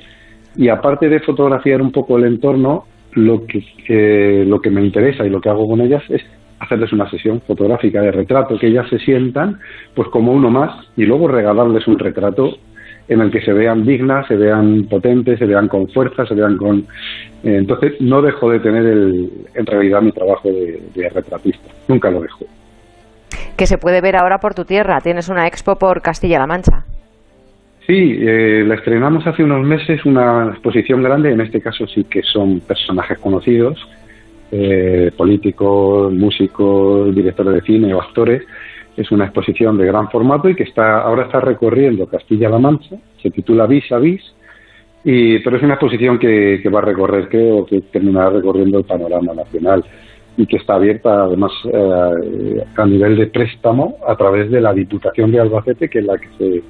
[0.57, 5.31] y aparte de fotografiar un poco el entorno, lo que, lo que me interesa y
[5.31, 6.23] lo que hago con ellas es
[6.61, 9.59] hacerles una sesión fotográfica de retrato, que ellas se sientan
[9.94, 12.57] pues como uno más y luego regalarles un retrato
[13.09, 16.59] en el que se vean dignas, se vean potentes, se vean con fuerza, se vean
[16.59, 16.81] con...
[17.42, 22.11] Eh, entonces no dejo de tener el, en realidad mi trabajo de, de retratista, nunca
[22.11, 22.47] lo dejo
[23.59, 25.01] que se puede ver ahora por tu tierra.
[25.01, 26.85] Tienes una expo por Castilla-La Mancha.
[27.87, 32.23] Sí, eh, la estrenamos hace unos meses, una exposición grande, en este caso sí que
[32.23, 33.79] son personajes conocidos,
[34.50, 38.42] eh, políticos, músicos, directores de cine o actores.
[38.96, 43.30] Es una exposición de gran formato y que está ahora está recorriendo Castilla-La Mancha, se
[43.30, 44.22] titula Vis a Vis,
[45.04, 49.32] y, pero es una exposición que, va a recorrer, creo que terminará recorriendo el panorama
[49.34, 49.84] nacional
[50.37, 55.30] y que está abierta además eh, a nivel de préstamo a través de la Diputación
[55.30, 56.62] de Albacete, que es la que se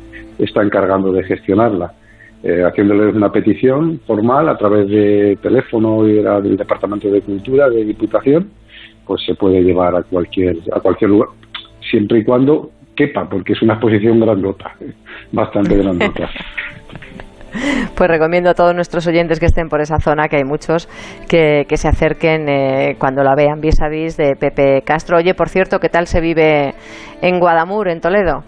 [0.45, 1.95] está encargando de gestionarla,
[2.43, 7.85] eh, haciéndoles una petición formal a través de teléfono y del Departamento de Cultura de
[7.85, 8.51] Diputación,
[9.07, 11.31] pues se puede llevar a cualquier a cualquier lugar,
[11.91, 14.75] siempre y cuando quepa, porque es una exposición grandota,
[15.33, 16.31] bastante grandota.
[17.97, 20.87] Pues recomiendo a todos nuestros oyentes que estén por esa zona, que hay muchos,
[21.29, 25.17] que, se acerquen eh, cuando la vean vis a vis de Pepe Castro.
[25.17, 26.75] Oye, por cierto, ¿qué tal se vive
[27.23, 28.45] en Guadamur, en Toledo?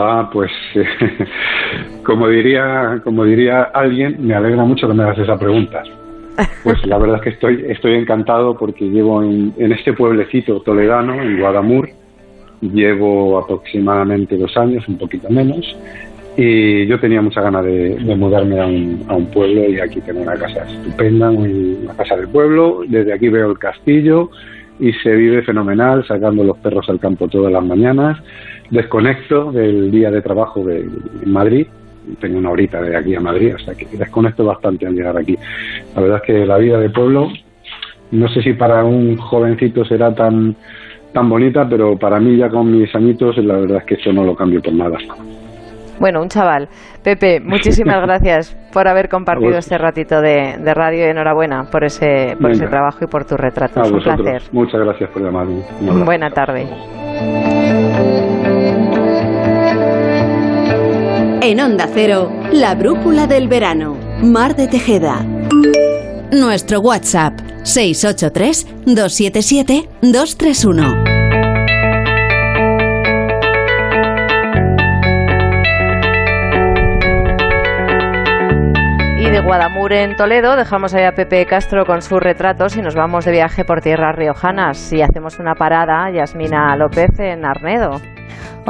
[0.00, 0.50] Ah, pues
[2.04, 5.82] como diría, como diría alguien, me alegra mucho que me hagas esa pregunta.
[6.62, 11.40] Pues la verdad es que estoy, estoy encantado porque llevo en, este pueblecito toledano, en
[11.40, 11.88] Guadamur,
[12.60, 15.76] llevo aproximadamente dos años, un poquito menos,
[16.36, 20.20] y yo tenía mucha ganas de, mudarme a un, a un, pueblo y aquí tengo
[20.20, 22.82] una casa estupenda, una casa del pueblo.
[22.86, 24.30] Desde aquí veo el castillo
[24.78, 28.18] y se vive fenomenal, sacando los perros al campo todas las mañanas.
[28.70, 31.66] Desconecto del día de trabajo de, en Madrid.
[32.20, 35.36] Tengo una horita de aquí a Madrid, hasta que desconecto bastante al llegar aquí.
[35.94, 37.28] La verdad es que la vida de pueblo,
[38.10, 40.56] no sé si para un jovencito será tan,
[41.12, 44.24] tan bonita, pero para mí ya con mis añitos, la verdad es que eso no
[44.24, 44.96] lo cambio por nada.
[45.98, 46.68] Bueno, un chaval.
[47.02, 52.50] Pepe, muchísimas gracias por haber compartido este ratito de, radio y enhorabuena por ese, por
[52.50, 53.82] ese trabajo y por tu retrato.
[53.82, 54.42] un placer.
[54.52, 55.62] Muchas gracias por llamarme.
[56.04, 56.66] Buena tarde.
[61.48, 63.96] En Onda Cero, la brújula del verano.
[64.20, 65.24] Mar de Tejeda.
[66.30, 71.04] Nuestro WhatsApp 683 277 231.
[79.42, 83.32] Guadamur en Toledo, dejamos ahí a Pepe Castro con sus retratos y nos vamos de
[83.32, 87.98] viaje por tierras riojanas y hacemos una parada, Yasmina López, en Arnedo.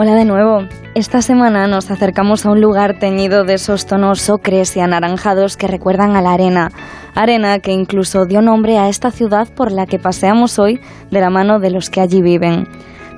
[0.00, 0.60] Hola de nuevo.
[0.94, 5.66] Esta semana nos acercamos a un lugar teñido de esos tonos ocres y anaranjados que
[5.66, 6.70] recuerdan a la arena.
[7.16, 10.78] Arena que incluso dio nombre a esta ciudad por la que paseamos hoy
[11.10, 12.68] de la mano de los que allí viven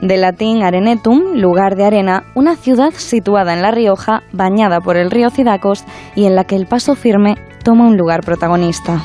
[0.00, 5.10] de latín Arenetum, lugar de arena, una ciudad situada en La Rioja, bañada por el
[5.10, 9.02] río Cidacos y en la que el paso firme toma un lugar protagonista.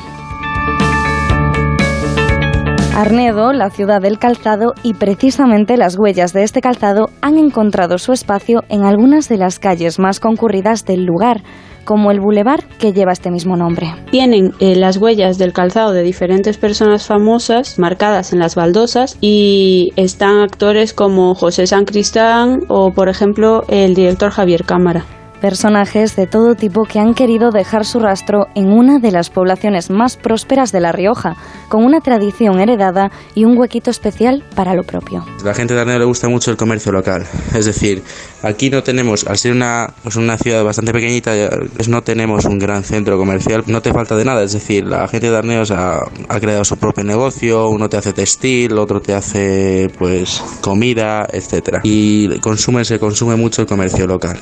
[2.96, 8.14] Arnedo, la ciudad del calzado, y precisamente las huellas de este calzado han encontrado su
[8.14, 11.42] espacio en algunas de las calles más concurridas del lugar,
[11.84, 13.88] como el bulevar que lleva este mismo nombre.
[14.10, 19.92] Tienen eh, las huellas del calzado de diferentes personas famosas marcadas en las baldosas y
[19.96, 25.04] están actores como José San Cristán o, por ejemplo, el director Javier Cámara.
[25.40, 29.90] Personajes de todo tipo que han querido dejar su rastro en una de las poblaciones
[29.90, 31.36] más prósperas de La Rioja,
[31.68, 35.24] con una tradición heredada y un huequito especial para lo propio.
[35.44, 38.02] La gente de Arnedo le gusta mucho el comercio local, es decir,
[38.42, 41.32] aquí no tenemos, al ser una, pues una ciudad bastante pequeñita,
[41.74, 45.06] pues no tenemos un gran centro comercial, no te falta de nada, es decir, la
[45.06, 49.14] gente de Arneos ha, ha creado su propio negocio, uno te hace textil, otro te
[49.14, 54.40] hace pues comida, etcétera, y consume, se consume mucho el comercio local.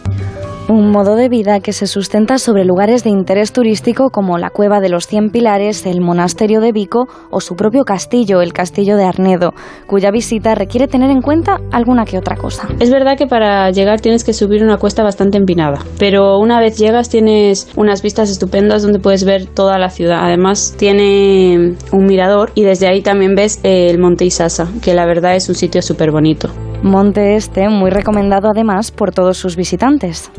[0.67, 4.81] Un modo de vida que se sustenta sobre lugares de interés turístico como la Cueva
[4.81, 9.05] de los Cien Pilares, el Monasterio de Vico o su propio castillo, el Castillo de
[9.05, 9.53] Arnedo,
[9.87, 12.67] cuya visita requiere tener en cuenta alguna que otra cosa.
[12.81, 16.79] Es verdad que para llegar tienes que subir una cuesta bastante empinada, pero una vez
[16.79, 20.21] llegas tienes unas vistas estupendas donde puedes ver toda la ciudad.
[20.23, 25.37] Además tiene un mirador y desde ahí también ves el Monte Isasa, que la verdad
[25.37, 26.49] es un sitio súper bonito.
[26.83, 30.31] Monte este muy recomendado además por todos sus visitantes.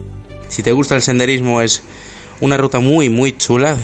[0.50, 1.84] Si te gusta el senderismo es
[2.42, 3.78] una ruta muy muy chula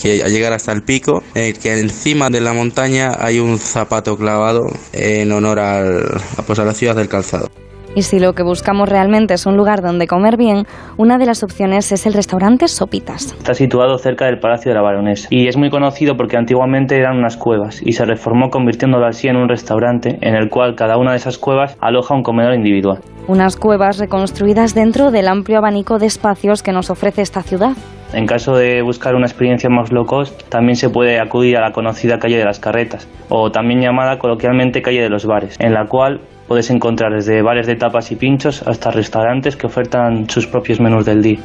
[0.00, 4.66] que a llegar hasta el pico, que encima de la montaña hay un zapato clavado
[4.92, 7.50] en honor al, pues, a la ciudad del calzado.
[7.96, 11.44] Y si lo que buscamos realmente es un lugar donde comer bien, una de las
[11.44, 13.32] opciones es el restaurante Sopitas.
[13.38, 17.16] Está situado cerca del Palacio de la Baronesa y es muy conocido porque antiguamente eran
[17.16, 21.12] unas cuevas y se reformó convirtiéndolo así en un restaurante en el cual cada una
[21.12, 22.98] de esas cuevas aloja un comedor individual.
[23.28, 27.76] Unas cuevas reconstruidas dentro del amplio abanico de espacios que nos ofrece esta ciudad.
[28.12, 31.72] En caso de buscar una experiencia más low cost, también se puede acudir a la
[31.72, 35.86] conocida calle de las carretas, o también llamada coloquialmente calle de los bares, en la
[35.86, 40.80] cual puedes encontrar desde bares de tapas y pinchos hasta restaurantes que ofertan sus propios
[40.80, 41.38] menús del día.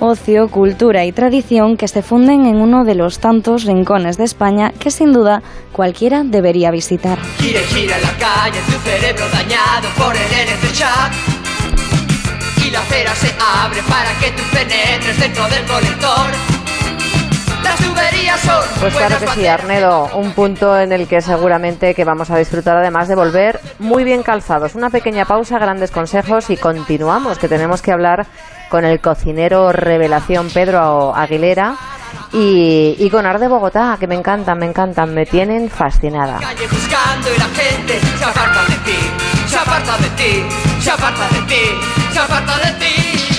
[0.00, 4.72] Ocio, cultura y tradición que se funden en uno de los tantos rincones de España
[4.78, 7.18] que sin duda cualquiera debería visitar.
[7.38, 11.12] Gira y gira la calle, tu cerebro dañado por el NC chat.
[12.64, 16.57] Y la acera se abre para que tú penetres dentro del colector.
[17.68, 22.04] Las tuberías son Pues claro que sí, Arnedo, un punto en el que seguramente que
[22.04, 24.74] vamos a disfrutar además de volver muy bien calzados.
[24.74, 28.26] Una pequeña pausa, grandes consejos y continuamos, que tenemos que hablar
[28.70, 31.76] con el cocinero revelación Pedro Aguilera
[32.32, 36.40] y, y con Ar de Bogotá, que me encantan, me encantan, me tienen fascinada.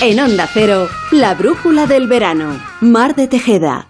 [0.02, 2.60] En Onda Cero, la brújula del verano.
[2.80, 3.89] Mar de Tejeda.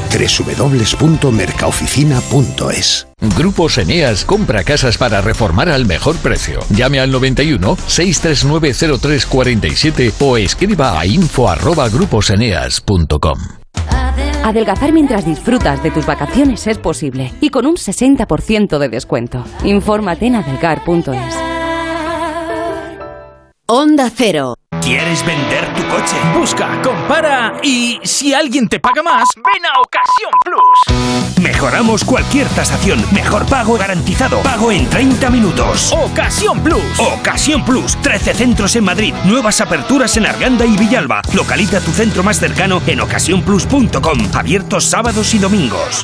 [0.11, 6.59] www.mercaoficina.es Grupos Eneas compra casas para reformar al mejor precio.
[6.69, 13.39] Llame al 91 639 0347 o escriba a info@gruposeneas.com.
[14.43, 19.45] Adelgazar mientras disfrutas de tus vacaciones es posible y con un 60% de descuento.
[19.63, 21.35] Infórmate en adelgar.es.
[23.67, 24.55] Onda Cero.
[24.81, 26.15] ¿Quieres vender tu coche?
[26.35, 31.39] Busca, compara y si alguien te paga más, ven a Ocasión Plus.
[31.41, 33.03] Mejoramos cualquier tasación.
[33.11, 34.41] Mejor pago garantizado.
[34.41, 35.93] Pago en 30 minutos.
[35.93, 36.99] Ocasión Plus.
[36.99, 37.95] Ocasión Plus.
[38.01, 39.13] 13 centros en Madrid.
[39.23, 41.21] Nuevas aperturas en Arganda y Villalba.
[41.33, 44.29] Localiza tu centro más cercano en ocasiónplus.com.
[44.33, 46.03] Abiertos sábados y domingos.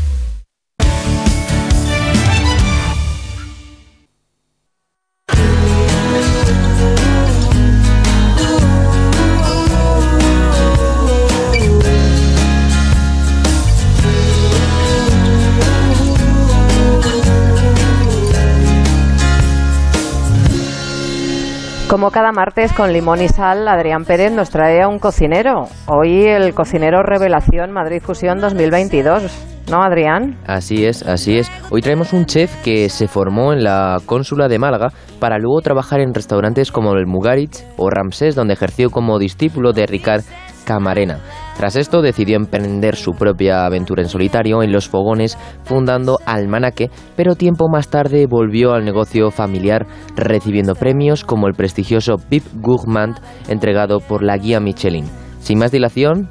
[21.91, 25.67] Como cada martes con limón y sal, Adrián Pérez nos trae a un cocinero.
[25.87, 29.23] Hoy el cocinero Revelación Madrid Fusión 2022.
[29.69, 30.37] ¿no, Adrián?
[30.47, 31.51] Así es, así es.
[31.69, 35.99] Hoy traemos un chef que se formó en la cónsula de Málaga para luego trabajar
[35.99, 40.23] en restaurantes como el Mugaritz o Ramsés, donde ejerció como discípulo de Ricard
[40.65, 41.19] Camarena.
[41.57, 47.35] Tras esto decidió emprender su propia aventura en solitario en los fogones, fundando Almanaque, pero
[47.35, 49.85] tiempo más tarde volvió al negocio familiar
[50.15, 55.05] recibiendo premios como el prestigioso Pip Gourmand entregado por la guía Michelin.
[55.39, 56.29] Sin más dilación,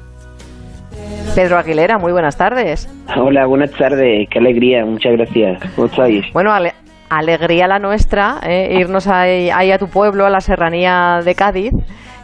[1.35, 2.89] Pedro Aguilera, muy buenas tardes.
[3.15, 5.61] Hola, buenas tardes, qué alegría, muchas gracias.
[5.75, 6.25] ¿Cómo estáis?
[6.33, 6.73] Bueno, ale-
[7.09, 11.71] alegría la nuestra, eh, irnos ahí, ahí a tu pueblo, a la serranía de Cádiz,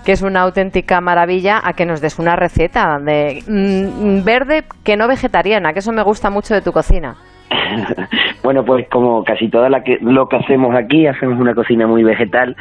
[0.08, 4.96] que es una auténtica maravilla, a que nos des una receta de mm, verde que
[4.96, 7.18] no vegetariana, que eso me gusta mucho de tu cocina.
[8.44, 12.02] Bueno, pues como casi todo la que, lo que hacemos aquí, hacemos una cocina muy
[12.02, 12.56] vegetal,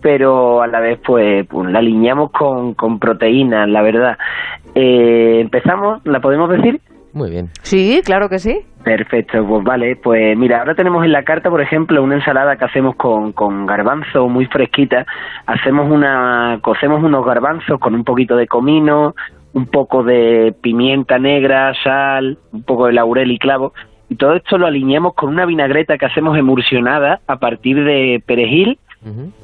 [0.00, 4.16] pero a la vez pues, pues la alineamos con, con proteínas, la verdad.
[4.74, 6.00] Eh, ¿Empezamos?
[6.06, 6.80] ¿La podemos decir?
[7.12, 7.48] Muy bien.
[7.62, 8.60] Sí, claro que sí.
[8.84, 12.64] Perfecto, pues vale, pues mira, ahora tenemos en la carta, por ejemplo, una ensalada que
[12.64, 15.04] hacemos con, con garbanzo muy fresquita.
[15.46, 19.14] Hacemos una, cocemos unos garbanzos con un poquito de comino,
[19.52, 23.72] un poco de pimienta negra, sal, un poco de laurel y clavo.
[24.08, 28.78] Y todo esto lo alineamos con una vinagreta que hacemos emulsionada a partir de perejil,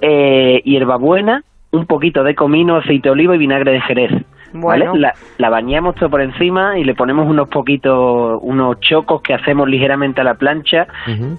[0.01, 4.13] eh, hierbabuena, un poquito de comino, aceite de oliva y vinagre de jerez.
[4.55, 4.89] ¿Vale?
[4.89, 4.95] Bueno.
[4.95, 9.69] La, la bañamos todo por encima y le ponemos unos poquitos, unos chocos que hacemos
[9.69, 10.87] ligeramente a la plancha,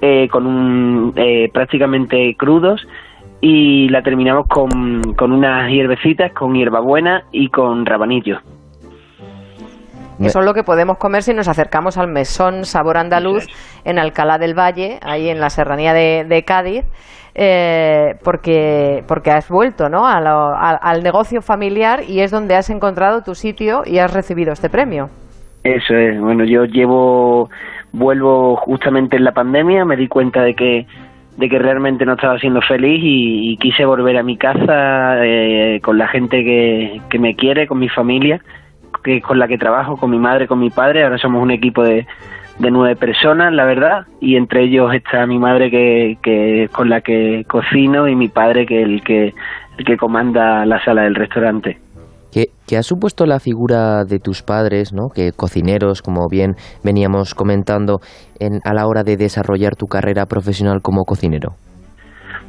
[0.01, 2.85] eh, con un, eh, prácticamente crudos,
[3.41, 8.39] y la terminamos con, con unas hierbecitas, con hierbabuena y con rabanillo.
[10.19, 13.45] Eso es lo que podemos comer si nos acercamos al mesón Sabor Andaluz
[13.85, 16.83] en Alcalá del Valle, ahí en la serranía de, de Cádiz,
[17.35, 20.05] eh, porque, porque has vuelto ¿no?
[20.07, 24.13] a lo- a- al negocio familiar y es donde has encontrado tu sitio y has
[24.13, 25.09] recibido este premio.
[25.63, 27.49] Eso es, bueno, yo llevo,
[27.91, 30.85] vuelvo justamente en la pandemia, me di cuenta de que
[31.37, 35.81] de que realmente no estaba siendo feliz y, y quise volver a mi casa eh,
[35.83, 38.39] con la gente que, que me quiere, con mi familia,
[39.03, 41.03] que con la que trabajo, con mi madre, con mi padre.
[41.03, 42.07] Ahora somos un equipo de,
[42.59, 47.01] de nueve personas, la verdad, y entre ellos está mi madre que, que con la
[47.01, 49.33] que cocino y mi padre que el que
[49.77, 51.77] el que comanda la sala del restaurante.
[52.31, 55.09] ¿Qué, qué ha supuesto la figura de tus padres, ¿no?
[55.13, 57.99] que cocineros, como bien veníamos comentando,
[58.39, 61.55] en, a la hora de desarrollar tu carrera profesional como cocinero?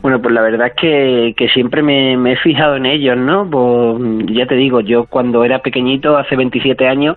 [0.02, 3.48] Bueno, pues la verdad es que, que siempre me, me he fijado en ellos, ¿no?
[3.50, 7.16] Pues ya te digo, yo cuando era pequeñito, hace 27 años,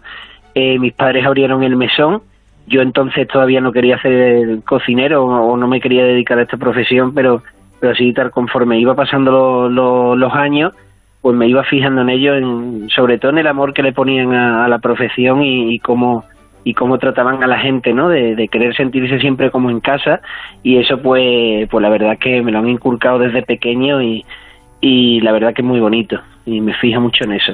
[0.56, 2.22] eh, mis padres abrieron el mesón.
[2.70, 7.14] Yo entonces todavía no quería ser cocinero o, no me quería dedicar a esta profesión,
[7.14, 7.42] pero,
[7.80, 10.74] pero sí, tal conforme iba pasando lo- lo- los años,
[11.22, 14.34] pues me iba fijando en ellos, en, sobre todo en el amor que le ponían
[14.34, 16.24] a, la profesión y, y cómo
[16.64, 18.10] y cómo trataban a la gente, ¿no?
[18.10, 20.22] De, de querer sentirse siempre como en casa
[20.62, 24.26] y eso pues pues la verdad que me lo han inculcado desde pequeño y,
[24.82, 27.54] y la verdad que es muy bonito y me fijo mucho en eso.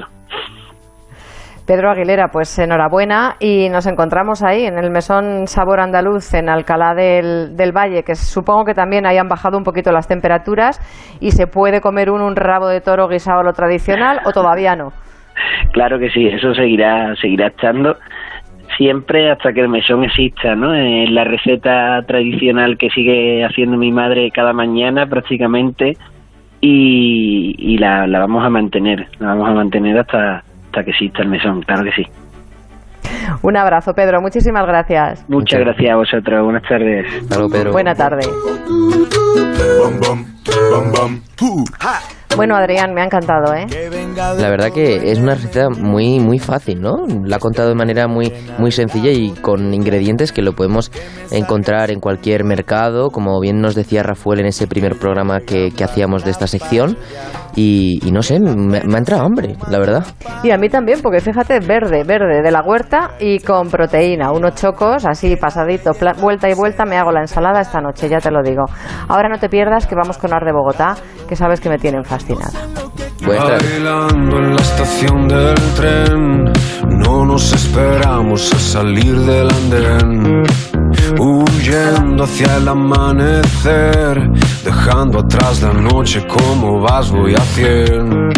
[1.66, 6.94] Pedro Aguilera, pues enhorabuena y nos encontramos ahí en el mesón Sabor Andaluz en Alcalá
[6.94, 10.78] del, del Valle, que supongo que también hayan bajado un poquito las temperaturas
[11.20, 14.76] y se puede comer uno un rabo de toro guisado a lo tradicional o todavía
[14.76, 14.92] no.
[15.72, 17.96] Claro que sí, eso seguirá seguirá estando
[18.78, 20.74] siempre hasta que el mesón exista, ¿no?
[20.74, 25.92] Es la receta tradicional que sigue haciendo mi madre cada mañana prácticamente
[26.60, 30.42] y, y la, la vamos a mantener, la vamos a mantener hasta,
[30.76, 32.10] hasta que exista el mesón, claro que sí.
[33.42, 34.20] Un abrazo, Pedro.
[34.20, 35.24] Muchísimas gracias.
[35.28, 37.06] Muchas gracias a vosotros, buenas tardes.
[37.50, 37.72] Pedro.
[37.72, 38.28] Buena tarde.
[42.36, 43.66] Bueno, Adrián, me ha encantado, ¿eh?
[44.38, 47.06] La verdad que es una receta muy muy fácil, ¿no?
[47.24, 50.90] La ha contado de manera muy muy sencilla y con ingredientes que lo podemos
[51.30, 55.84] encontrar en cualquier mercado, como bien nos decía Rafael en ese primer programa que, que
[55.84, 56.98] hacíamos de esta sección.
[57.56, 60.04] Y, no sé, me, me ha entrado hambre, la verdad.
[60.42, 64.54] Y a mí también, porque fíjate, verde, verde de la huerta y con proteína, unos
[64.54, 68.42] chocos así pasadito, vuelta y vuelta, me hago la ensalada esta noche, ya te lo
[68.42, 68.64] digo.
[69.08, 70.96] Ahora no te pierdas que vamos con Ar de Bogotá,
[71.28, 72.50] que sabes que me tienen fascinada.
[73.26, 76.44] Bailando en la estación del tren,
[76.88, 80.42] no nos esperamos a salir del andén.
[81.18, 84.30] Huyendo hacia el amanecer,
[84.64, 88.28] dejando atrás la noche como vas voy a cien.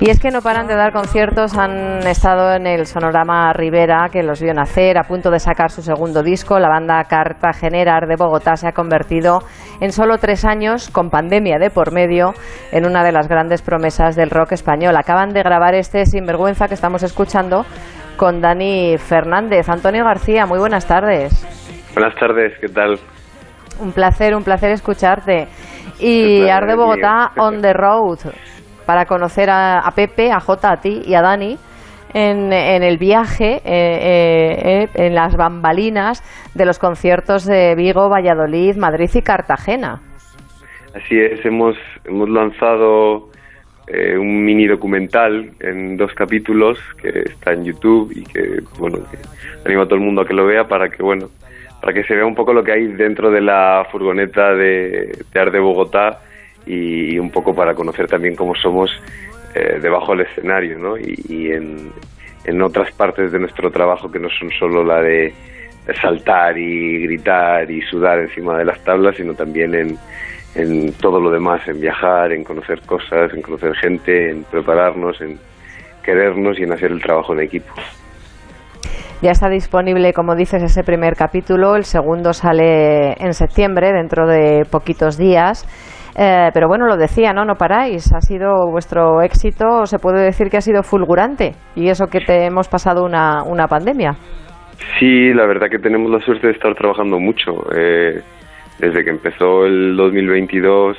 [0.00, 4.22] Y es que no paran de dar conciertos, han estado en el Sonorama Rivera, que
[4.22, 6.58] los vio nacer, a punto de sacar su segundo disco.
[6.58, 9.40] La banda Cartagenera Ar de Bogotá se ha convertido
[9.80, 12.32] en solo tres años, con pandemia de por medio,
[12.72, 14.96] en una de las grandes promesas del rock español.
[14.96, 17.64] Acaban de grabar este Sinvergüenza que estamos escuchando
[18.16, 19.68] con Dani Fernández.
[19.68, 21.32] Antonio García, muy buenas tardes.
[21.94, 22.98] Buenas tardes, ¿qué tal?
[23.80, 25.48] Un placer, un placer escucharte.
[26.00, 28.18] Y Arde Bogotá on the road
[28.88, 31.58] para conocer a, a Pepe, a Jota, a ti y a Dani
[32.14, 36.22] en, en el viaje, eh, eh, eh, en las bambalinas
[36.54, 40.00] de los conciertos de Vigo, Valladolid, Madrid y Cartagena.
[40.94, 41.76] Así es, hemos,
[42.06, 43.28] hemos lanzado
[43.88, 49.18] eh, un mini documental en dos capítulos que está en YouTube y que, bueno, que
[49.66, 51.26] animo a todo el mundo a que lo vea para que, bueno,
[51.82, 55.60] para que se vea un poco lo que hay dentro de la furgoneta de, de
[55.60, 56.20] Bogotá
[56.68, 58.90] y, un poco para conocer también cómo somos
[59.54, 60.96] eh, debajo del escenario, ¿no?
[60.96, 61.90] Y, y en,
[62.44, 65.32] en otras partes de nuestro trabajo que no son solo la de
[66.00, 69.98] saltar y gritar y sudar encima de las tablas, sino también en,
[70.54, 75.38] en todo lo demás, en viajar, en conocer cosas, en conocer gente, en prepararnos, en
[76.02, 77.72] querernos y en hacer el trabajo en equipo.
[79.20, 81.74] Ya está disponible, como dices, ese primer capítulo.
[81.74, 85.66] El segundo sale en septiembre, dentro de poquitos días.
[86.20, 87.44] Eh, pero bueno, lo decía, ¿no?
[87.44, 88.12] No paráis.
[88.12, 91.52] Ha sido vuestro éxito, se puede decir que ha sido fulgurante.
[91.76, 94.16] Y eso que te hemos pasado una, una pandemia.
[94.98, 97.52] Sí, la verdad que tenemos la suerte de estar trabajando mucho.
[97.76, 98.20] Eh,
[98.80, 100.96] desde que empezó el 2022,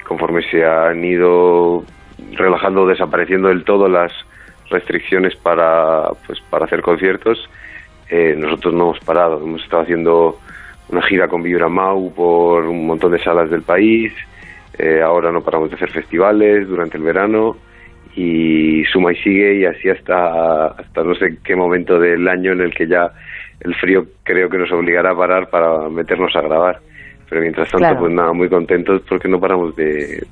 [0.00, 1.82] y conforme se han ido
[2.32, 4.12] relajando, desapareciendo del todo las
[4.70, 7.38] restricciones para, pues, para hacer conciertos,
[8.08, 9.42] eh, nosotros no hemos parado.
[9.42, 10.38] Hemos estado haciendo
[10.88, 14.12] una gira con Vibra Mau por un montón de salas del país.
[14.78, 17.56] Eh, ahora no paramos de hacer festivales durante el verano
[18.14, 22.60] y suma y sigue y así hasta, hasta no sé qué momento del año en
[22.60, 23.10] el que ya
[23.60, 26.78] el frío creo que nos obligará a parar para meternos a grabar.
[27.28, 28.00] Pero mientras tanto, Claro.
[28.00, 30.24] pues nada, muy contentos porque no paramos de,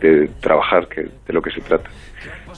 [0.00, 1.88] de trabajar, que de lo que se trata.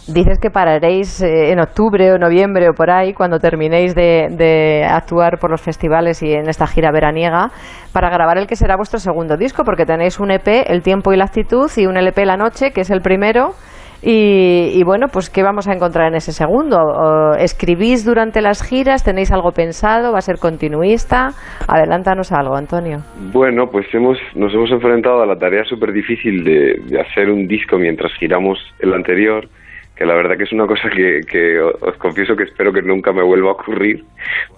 [0.09, 5.39] Dices que pararéis eh, en octubre o noviembre o por ahí, cuando terminéis de, actuar
[5.41, 7.51] por los festivales y en esta gira veraniega,
[7.93, 11.17] para grabar el que será vuestro segundo disco, porque tenéis un EP, El tiempo y
[11.17, 13.55] la actitud, y un LP La noche, que es el primero.
[14.01, 16.79] Y, bueno, pues ¿qué vamos a encontrar en ese segundo?
[16.79, 19.03] ¿O ¿Escribís durante las giras?
[19.03, 20.13] ¿Tenéis algo pensado?
[20.13, 21.31] ¿Va a ser continuista?
[21.67, 22.99] Adelántanos algo, Antonio.
[23.33, 27.79] Bueno, pues hemos, nos hemos enfrentado a la tarea súper difícil de hacer un disco
[27.79, 29.49] mientras giramos el anterior,
[29.97, 33.23] que la verdad que es una cosa que, os confieso que espero que nunca me
[33.23, 34.05] vuelva a ocurrir,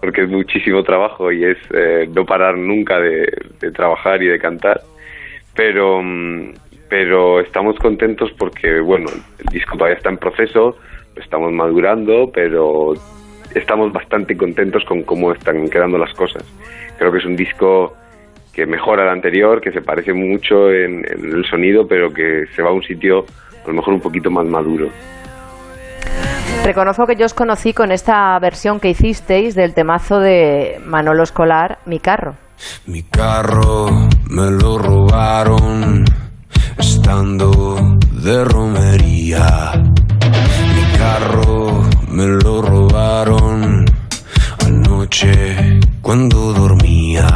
[0.01, 3.30] porque es muchísimo trabajo y es eh, no parar nunca de,
[3.72, 4.80] trabajar y de cantar.
[5.55, 6.55] Pero, mm,
[6.89, 9.07] pero estamos contentos porque, bueno,
[9.39, 10.76] el disco todavía está en proceso,
[11.14, 12.95] estamos madurando, pero
[13.55, 16.45] estamos bastante contentos con cómo están quedando las cosas.
[16.99, 17.95] Creo que es un disco
[18.53, 22.62] que mejora el anterior, que se parece mucho en, en el sonido, pero que se
[22.62, 23.24] va a un sitio
[23.64, 24.91] a lo mejor un poquito más maduro.
[26.65, 31.79] Reconozco que yo os conocí con esta versión que hicisteis del temazo de Manolo Escolar,
[31.87, 32.35] Mi carro.
[32.87, 33.89] Mi carro
[34.29, 36.05] me lo robaron
[36.77, 39.73] estando de romería.
[39.75, 43.85] Mi carro me lo robaron
[44.67, 47.27] anoche cuando dormía.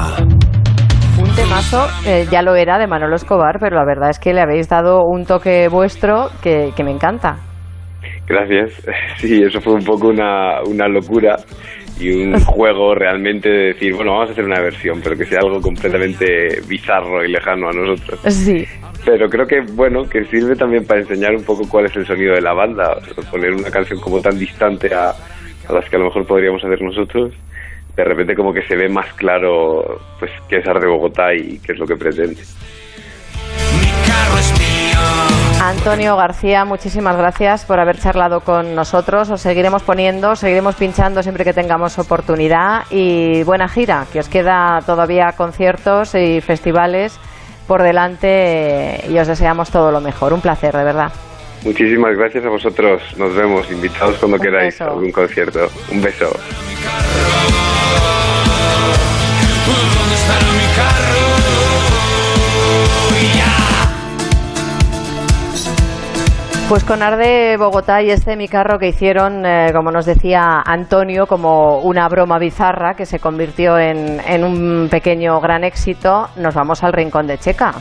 [1.18, 4.40] Un temazo, eh, ya lo era de Manolo Escobar, pero la verdad es que le
[4.40, 7.36] habéis dado un toque vuestro que, que me encanta.
[8.26, 8.72] Gracias.
[9.18, 11.36] Sí, eso fue un poco una, una locura
[12.00, 15.40] y un juego realmente de decir, bueno, vamos a hacer una versión, pero que sea
[15.40, 18.20] algo completamente bizarro y lejano a nosotros.
[18.32, 18.66] Sí.
[19.04, 22.34] Pero creo que, bueno, que sirve también para enseñar un poco cuál es el sonido
[22.34, 22.94] de la banda.
[22.94, 26.26] O sea, poner una canción como tan distante a, a las que a lo mejor
[26.26, 27.32] podríamos hacer nosotros,
[27.96, 31.72] de repente como que se ve más claro pues qué es Arde Bogotá y qué
[31.72, 32.42] es lo que pretende.
[35.62, 39.30] Antonio García, muchísimas gracias por haber charlado con nosotros.
[39.30, 44.80] Os seguiremos poniendo, seguiremos pinchando siempre que tengamos oportunidad y buena gira, que os queda
[44.84, 47.18] todavía conciertos y festivales
[47.68, 50.32] por delante y os deseamos todo lo mejor.
[50.32, 51.12] Un placer, de verdad.
[51.64, 53.00] Muchísimas gracias a vosotros.
[53.16, 54.84] Nos vemos, invitados cuando Un queráis beso.
[54.84, 55.68] a algún concierto.
[55.92, 56.26] Un beso.
[66.72, 71.26] Pues con Arde Bogotá y este mi carro que hicieron, eh, como nos decía Antonio,
[71.26, 76.82] como una broma bizarra que se convirtió en, en un pequeño gran éxito, nos vamos
[76.82, 77.74] al rincón de Checa.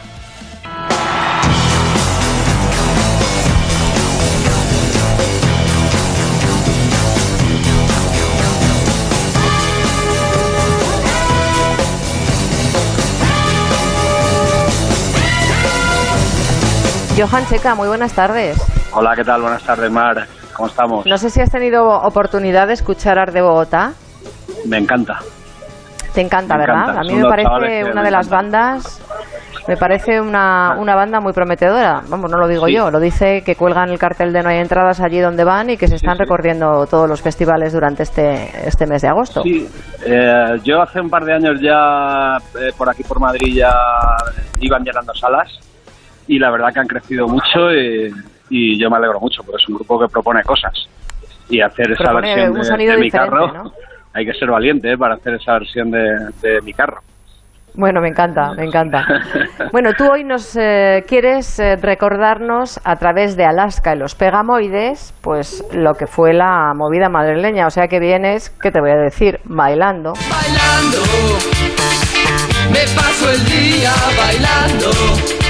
[17.17, 18.80] Johan Checa, muy buenas tardes.
[18.93, 19.41] Hola, ¿qué tal?
[19.41, 20.27] Buenas tardes, Mar.
[20.53, 21.05] ¿Cómo estamos?
[21.05, 23.93] No sé si has tenido oportunidad de escuchar Art de Bogotá.
[24.65, 25.19] Me encanta.
[26.13, 26.81] Te encanta, Me ¿verdad?
[26.83, 26.99] encanta.
[26.99, 29.01] A mí me parece una me de las bandas,
[29.65, 32.01] me parece una, una banda muy prometedora.
[32.09, 32.73] Vamos, no lo digo Sí.
[32.73, 35.77] yo, lo dice que cuelgan el cartel de no hay entradas allí donde van y
[35.77, 39.41] que se están recorriendo todos los festivales durante este, este mes de agosto.
[39.43, 39.69] Sí,
[40.05, 43.73] eh, yo hace un par de años ya eh, por aquí por Madrid ya
[44.59, 45.49] iban llenando salas
[46.27, 48.11] y la verdad que han crecido mucho y,
[48.51, 50.73] y yo me alegro mucho porque es un grupo que propone cosas
[51.49, 53.71] y hacer esa Propone versión un de, sonido de mi carro ¿no?
[54.13, 56.01] hay que ser valiente eh, para hacer esa versión de,
[56.41, 56.99] de mi carro.
[57.73, 59.05] Bueno, me encanta, me encanta.
[59.71, 65.13] Bueno, tú hoy nos eh, quieres eh, recordarnos a través de Alaska y los Pegamoides,
[65.21, 67.67] pues lo que fue la movida madrileña.
[67.67, 69.39] O sea que vienes, ¿qué te voy a decir?
[69.45, 70.11] Bailando.
[70.29, 70.97] bailando.
[72.69, 75.40] Me paso el día bailando.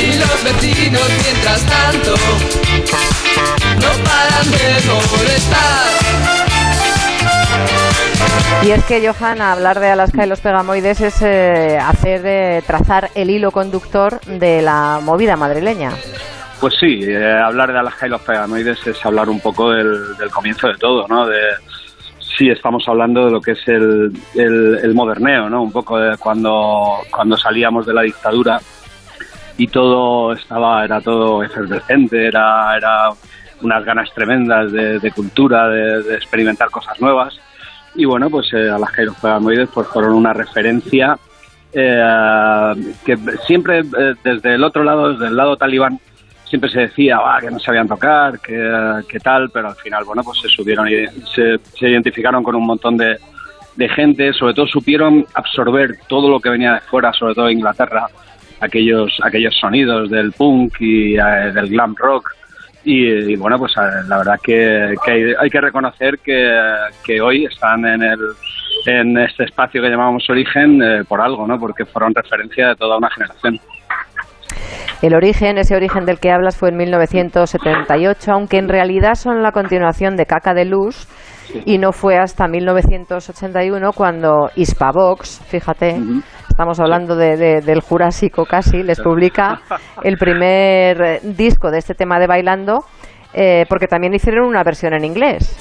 [0.00, 2.14] Y los vecinos mientras tanto
[3.80, 4.58] no paran de
[5.10, 5.88] molestar.
[8.64, 13.10] Y es que, Johan, hablar de Alaska y los Pegamoides es eh, hacer eh, trazar
[13.14, 15.92] el hilo conductor de la movida madrileña.
[16.60, 20.28] Pues sí, eh, hablar de Alaska y los peganoides es hablar un poco del, del
[20.30, 21.24] comienzo de todo, ¿no?
[21.26, 21.40] De,
[22.36, 25.62] sí, estamos hablando de lo que es el, el, el moderneo, ¿no?
[25.62, 28.60] Un poco de cuando, cuando salíamos de la dictadura
[29.58, 33.10] y todo estaba, era todo efervescente, era, era
[33.60, 37.38] unas ganas tremendas de, de cultura, de, experimentar cosas nuevas.
[37.96, 41.18] Y bueno, pues eh, Alaska y los peganoides pues fueron una referencia
[41.72, 45.98] eh, que siempre eh, desde el otro lado, desde el lado talibán,
[46.44, 50.22] siempre se decía "Ah, que no sabían tocar, que, que tal, pero al final, bueno,
[50.22, 51.04] pues se subieron y
[51.34, 53.18] se, se identificaron con un montón de,
[53.74, 57.52] de gente, sobre todo supieron absorber todo lo que venía de fuera, sobre todo de
[57.52, 58.06] Inglaterra,
[58.60, 62.28] aquellos, aquellos sonidos del punk y eh, del glam rock.
[62.84, 66.50] Y, y, bueno, pues eh, la verdad que, que hay, hay que reconocer que,
[67.04, 68.18] que hoy están en el
[68.86, 71.58] en este espacio que llamamos origen eh, por algo, ¿no?
[71.58, 73.58] Porque fueron referencia de toda una generación.
[75.02, 79.52] El origen, ese origen del que hablas fue en 1978, aunque en realidad son la
[79.52, 81.06] continuación de Caca de Luz
[81.64, 86.00] y no fue hasta 1981 cuando Hispavox, fíjate,
[86.58, 89.60] estamos hablando de, de- del Jurásico casi, les publica
[90.02, 92.84] el primer eh, disco de este tema de Bailando,
[93.32, 95.54] eh, porque también hicieron una versión en inglés.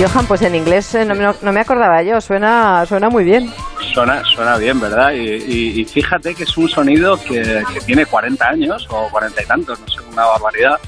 [0.00, 3.52] Johan, pues en inglés eh, no, no- no me acordaba yo, suena, suena muy bien.
[3.94, 5.12] Suena, suena bien, ¿verdad?
[5.12, 9.40] Y, y- y fíjate que es un sonido que, que tiene 40 años o 40
[9.42, 10.78] y tantos, no sé, una barbaridad.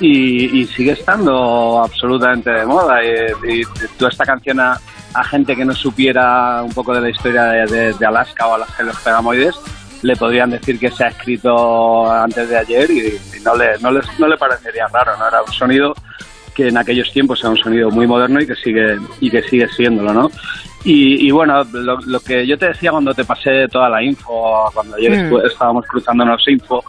[0.00, 2.98] Y, y sigue estando absolutamente de moda.
[3.02, 3.62] Y,
[3.96, 4.78] toda esta canción a,
[5.14, 8.54] a gente que no supiera un poco de la historia de, de- de Alaska o
[8.54, 9.54] Alaska y los Pegamoides,
[10.02, 14.04] le podrían decir que se ha escrito antes de ayer y no, le, no, les,
[14.18, 15.26] no le parecería raro, ¿no?
[15.28, 15.94] Era un sonido
[16.54, 19.68] que en aquellos tiempos era un sonido muy moderno y que sigue y que sigue
[19.68, 20.30] siéndolo, ¿no?
[20.84, 24.70] Y, y bueno, lo, lo que yo te decía cuando te pasé toda la info,
[24.74, 25.46] cuando ayer Mm.
[25.46, 26.84] estábamos cruzándonos info,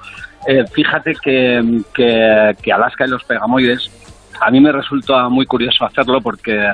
[0.47, 3.89] eh, fíjate que, que, que Alaska y los Pegamoides,
[4.41, 6.71] a mí me resulta muy curioso hacerlo porque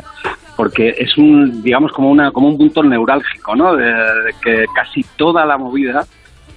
[0.56, 3.76] porque es un digamos como una como un punto neurálgico, ¿no?
[3.76, 6.06] De, de que casi toda la movida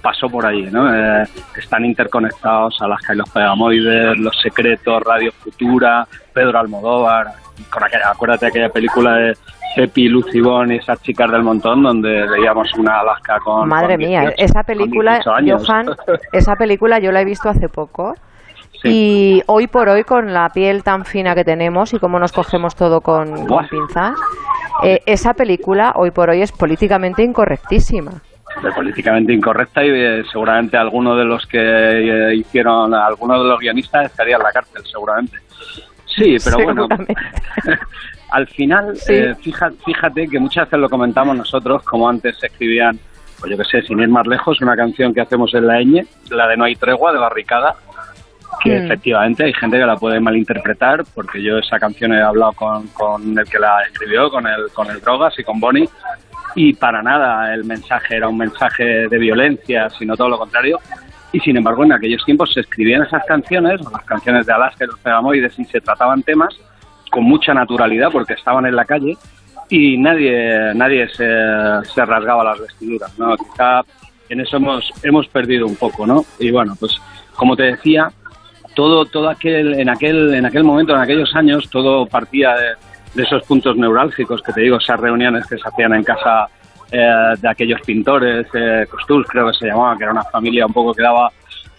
[0.03, 0.93] pasó por allí, ¿no?
[0.93, 1.23] Eh,
[1.57, 7.27] están interconectados Alaska y los Pegamoides, Los Secretos, Radio Futura, Pedro Almodóvar,
[7.71, 9.33] con aquella, acuérdate de aquella película de
[9.75, 14.21] Pepi, Lucibón y esas chicas del montón donde veíamos una Alaska con Madre con mía,
[14.21, 15.65] 18 esa película, 18 años.
[15.65, 15.85] Johan,
[16.33, 18.13] esa película yo la he visto hace poco.
[18.85, 22.75] Y hoy por hoy, con la piel tan fina que tenemos y cómo nos cogemos
[22.75, 24.19] todo con, con pinzas,
[24.83, 28.11] eh, esa película hoy por hoy es políticamente incorrectísima.
[28.61, 33.59] De políticamente incorrecta y eh, seguramente alguno de los que eh, hicieron, alguno de los
[33.59, 35.37] guionistas estaría en la cárcel, seguramente.
[36.05, 36.87] Sí, pero bueno,
[38.31, 39.13] al final, Sí.
[39.13, 42.99] eh, fija- fíjate que muchas veces lo comentamos nosotros, como antes se escribían,
[43.39, 46.05] pues yo que sé, sin ir más lejos, una canción que hacemos en la ñ,
[46.29, 47.75] la de No hay tregua, de Barricada,
[48.63, 48.85] que Mm.
[48.85, 53.37] efectivamente hay gente que la puede malinterpretar, porque yo esa canción he hablado con, con
[53.37, 55.89] el que la escribió, con el, con el Drogas y con Bonnie,
[56.55, 60.79] y para nada el mensaje era un mensaje de violencia, sino todo lo contrario.
[61.31, 64.87] Y sin embargo, en aquellos tiempos se escribían esas canciones, las canciones de Alaska y
[64.87, 66.55] los Pegamoides, y se trataban temas
[67.09, 69.17] con mucha naturalidad porque estaban en la calle
[69.69, 71.25] y nadie nadie se,
[71.93, 73.35] se rasgaba las vestiduras, ¿no?
[73.37, 73.81] Quizá
[74.29, 76.25] en eso hemos, hemos perdido un poco, ¿no?
[76.39, 76.99] Y bueno, pues
[77.35, 78.11] como te decía,
[78.75, 82.67] todo, todo aquel, en aquel, en aquel momento, en aquellos años, todo partía de,
[83.13, 86.47] de esos puntos neurálgicos que te digo, esas reuniones que se hacían en casa
[86.91, 90.73] eh, de aquellos pintores, eh, Costul creo que se llamaba, que era una familia un
[90.73, 91.31] poco que daba,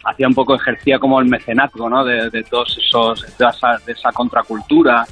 [0.05, 2.05] hacía un poco, ejercía como el mecenazgo, ¿no?
[2.05, 5.05] De, de todos esos, de esa, de esa contracultura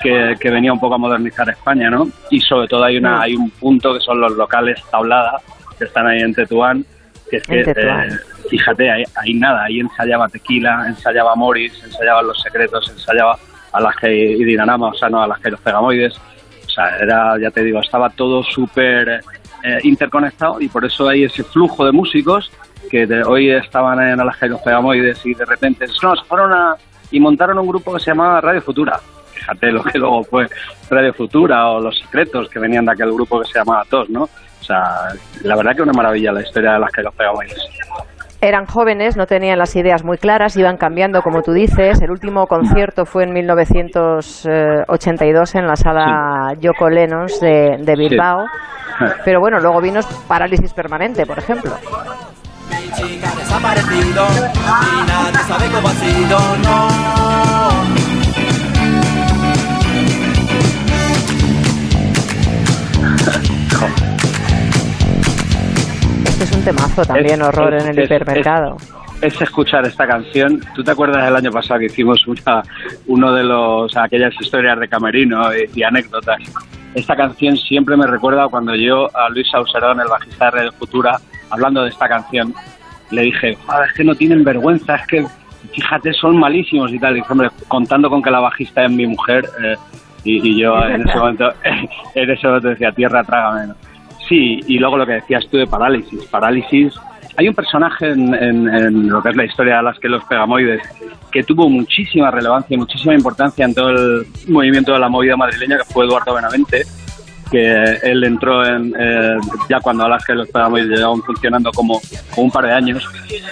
[0.00, 2.08] que, que venía un poco a modernizar España, ¿no?
[2.30, 5.40] Y sobre todo hay una, hay un punto que son los locales tablada,
[5.76, 6.84] que están ahí en Tetuán,
[7.30, 8.08] que es que, eh,
[8.48, 13.38] fíjate, ahí, ahí nada, ahí ensayaba tequila, ensayaba Morris, ensayaba Los Secretos, ensayaba
[13.72, 16.14] Alaje y Dinarama, o sea, no Alaje y los Pegamoides,
[16.66, 19.20] o sea, era, ya te digo, estaba todo súper
[19.64, 22.50] eh, interconectado y por eso hay ese flujo de músicos
[22.90, 26.52] que de- hoy estaban en Alaje y los Pegamoides y de repente, no, se fueron
[26.52, 26.74] a,
[27.10, 29.00] y montaron un grupo que se llamaba Radio Futura.
[29.32, 30.48] Fíjate lo que luego fue
[30.90, 34.22] Radio Futura o Los Secretos que venían de aquel grupo que se llamaba TOS, ¿no?
[34.24, 34.82] O sea,
[35.42, 37.56] la verdad que una maravilla la historia de las que los Pegamoides.
[38.40, 42.00] Eran jóvenes, no tenían las ideas muy claras, iban cambiando, como tú dices.
[42.00, 48.44] El último concierto fue en 1982 en la sala Yoko Lennos de, de Bilbao.
[49.24, 51.72] Pero bueno, luego vino Parálisis Permanente, por ejemplo.
[66.40, 68.76] Es un temazo también, Es- horror es- en el es- hipermercado.
[69.20, 70.60] es escuchar esta canción.
[70.74, 72.62] ¿Tú te acuerdas del año pasado que hicimos una,
[73.06, 76.38] uno de los aquellas historias de Camerino y, y anécdotas?
[76.94, 81.18] Esta canción siempre me recuerda cuando yo a Luis Auserón, el bajista de Radio Futura,
[81.50, 82.54] hablando de esta canción,
[83.10, 85.26] le dije, "Joder, es que no tienen vergüenza, es que
[85.72, 87.16] fíjate, son malísimos y tal.
[87.16, 89.76] Y hombre, contando con que la bajista es mi mujer, eh,
[90.24, 91.52] y, y yo en ese momento,
[92.14, 93.66] en ese momento decía, tierra, trágame.
[93.68, 93.74] ¿no?
[94.28, 96.24] Sí, y luego lo que decías tú de parálisis.
[96.26, 96.94] Parálisis.
[97.36, 100.82] Hay un personaje en, lo que es la historia de las que los pegamoides
[101.30, 105.78] que tuvo muchísima relevancia y muchísima importancia en todo el movimiento de la movida madrileña,
[105.78, 106.82] que fue Eduardo Benavente,
[107.50, 109.36] que él entró en, eh,
[109.68, 112.00] ya cuando Alaska y los Pegamoides llevaban funcionando como,
[112.30, 113.08] como un par de años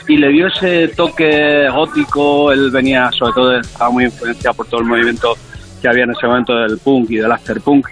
[0.08, 4.80] y le dio ese toque gótico, él venía sobre todo, estaba muy influenciado por todo
[4.80, 5.34] el movimiento
[5.80, 7.86] que había en ese momento del punk y del afterpunk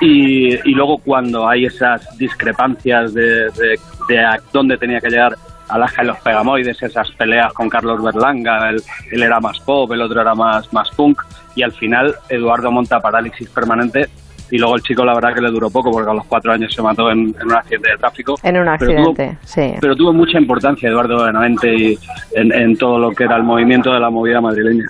[0.00, 3.78] y, y luego cuando hay esas discrepancias de, de,
[4.08, 5.34] de a dónde tenía que llegar
[5.68, 8.82] Alaska y los Pegamoides, esas peleas con Carlos Berlanga, él,
[9.12, 11.20] él era más pop, el otro era más, más punk,
[11.54, 14.08] y al final Eduardo monta parálisis permanente,
[14.50, 16.74] y luego el chico la verdad que le duró poco, porque a los cuatro años
[16.74, 18.34] se mató en, en un accidente de tráfico.
[18.42, 19.74] En un Pero tuvo- accidente, sí.
[19.80, 21.98] pero tuvo mucha importancia Eduardo Benavente y
[22.34, 24.86] en, en todo lo que era el movimiento de la movida madrileña.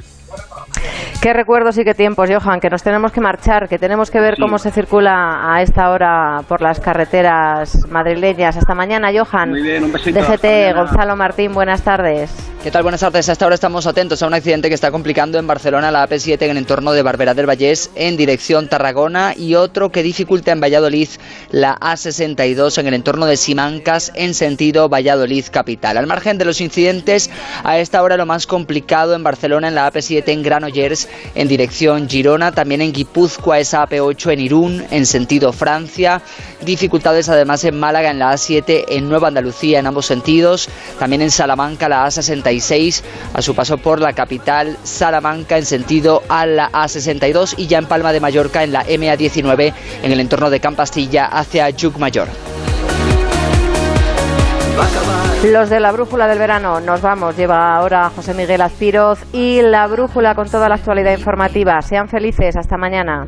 [1.20, 4.36] Qué recuerdos y qué tiempos, Johan, que nos tenemos que marchar, que tenemos que ver
[4.36, 4.40] Sí.
[4.42, 8.56] cómo se circula a esta hora por las carreteras madrileñas.
[8.56, 9.50] Hasta mañana, Johan.
[9.50, 10.18] Muy bien, un besito.
[10.18, 10.72] DGT, mañana.
[10.82, 12.30] Gonzalo Martín, buenas tardes.
[12.62, 12.82] ¿Qué tal?
[12.82, 13.26] Buenas tardes.
[13.28, 16.50] Hasta ahora estamos atentos a un accidente que está complicando en Barcelona la AP7 en
[16.50, 21.08] el entorno de Barberá del Vallés en dirección Tarragona y otro que dificulta en Valladolid
[21.50, 25.96] la A62 en el entorno de Simancas en sentido Valladolid capital.
[25.96, 27.30] Al margen de los incidentes,
[27.64, 32.08] a esta hora lo más complicado en Barcelona en la AP7 en Granollers en dirección
[32.08, 36.22] Girona, también en Guipúzcoa esa AP8 en Irún en sentido Francia,
[36.60, 40.68] dificultades además en Málaga en la A7 en Nueva Andalucía en ambos sentidos,
[40.98, 43.02] también en Salamanca la A66
[43.34, 47.86] a su paso por la capital Salamanca en sentido a la A62 y ya en
[47.86, 52.28] Palma de Mallorca en la MA19 en el entorno de Campastilla hacia Mayor.
[55.44, 57.36] Los de la brújula del verano, nos vamos.
[57.36, 61.80] Lleva ahora José Miguel Azpiroz y la brújula con toda la actualidad informativa.
[61.82, 62.56] Sean felices.
[62.56, 63.26] Hasta mañana.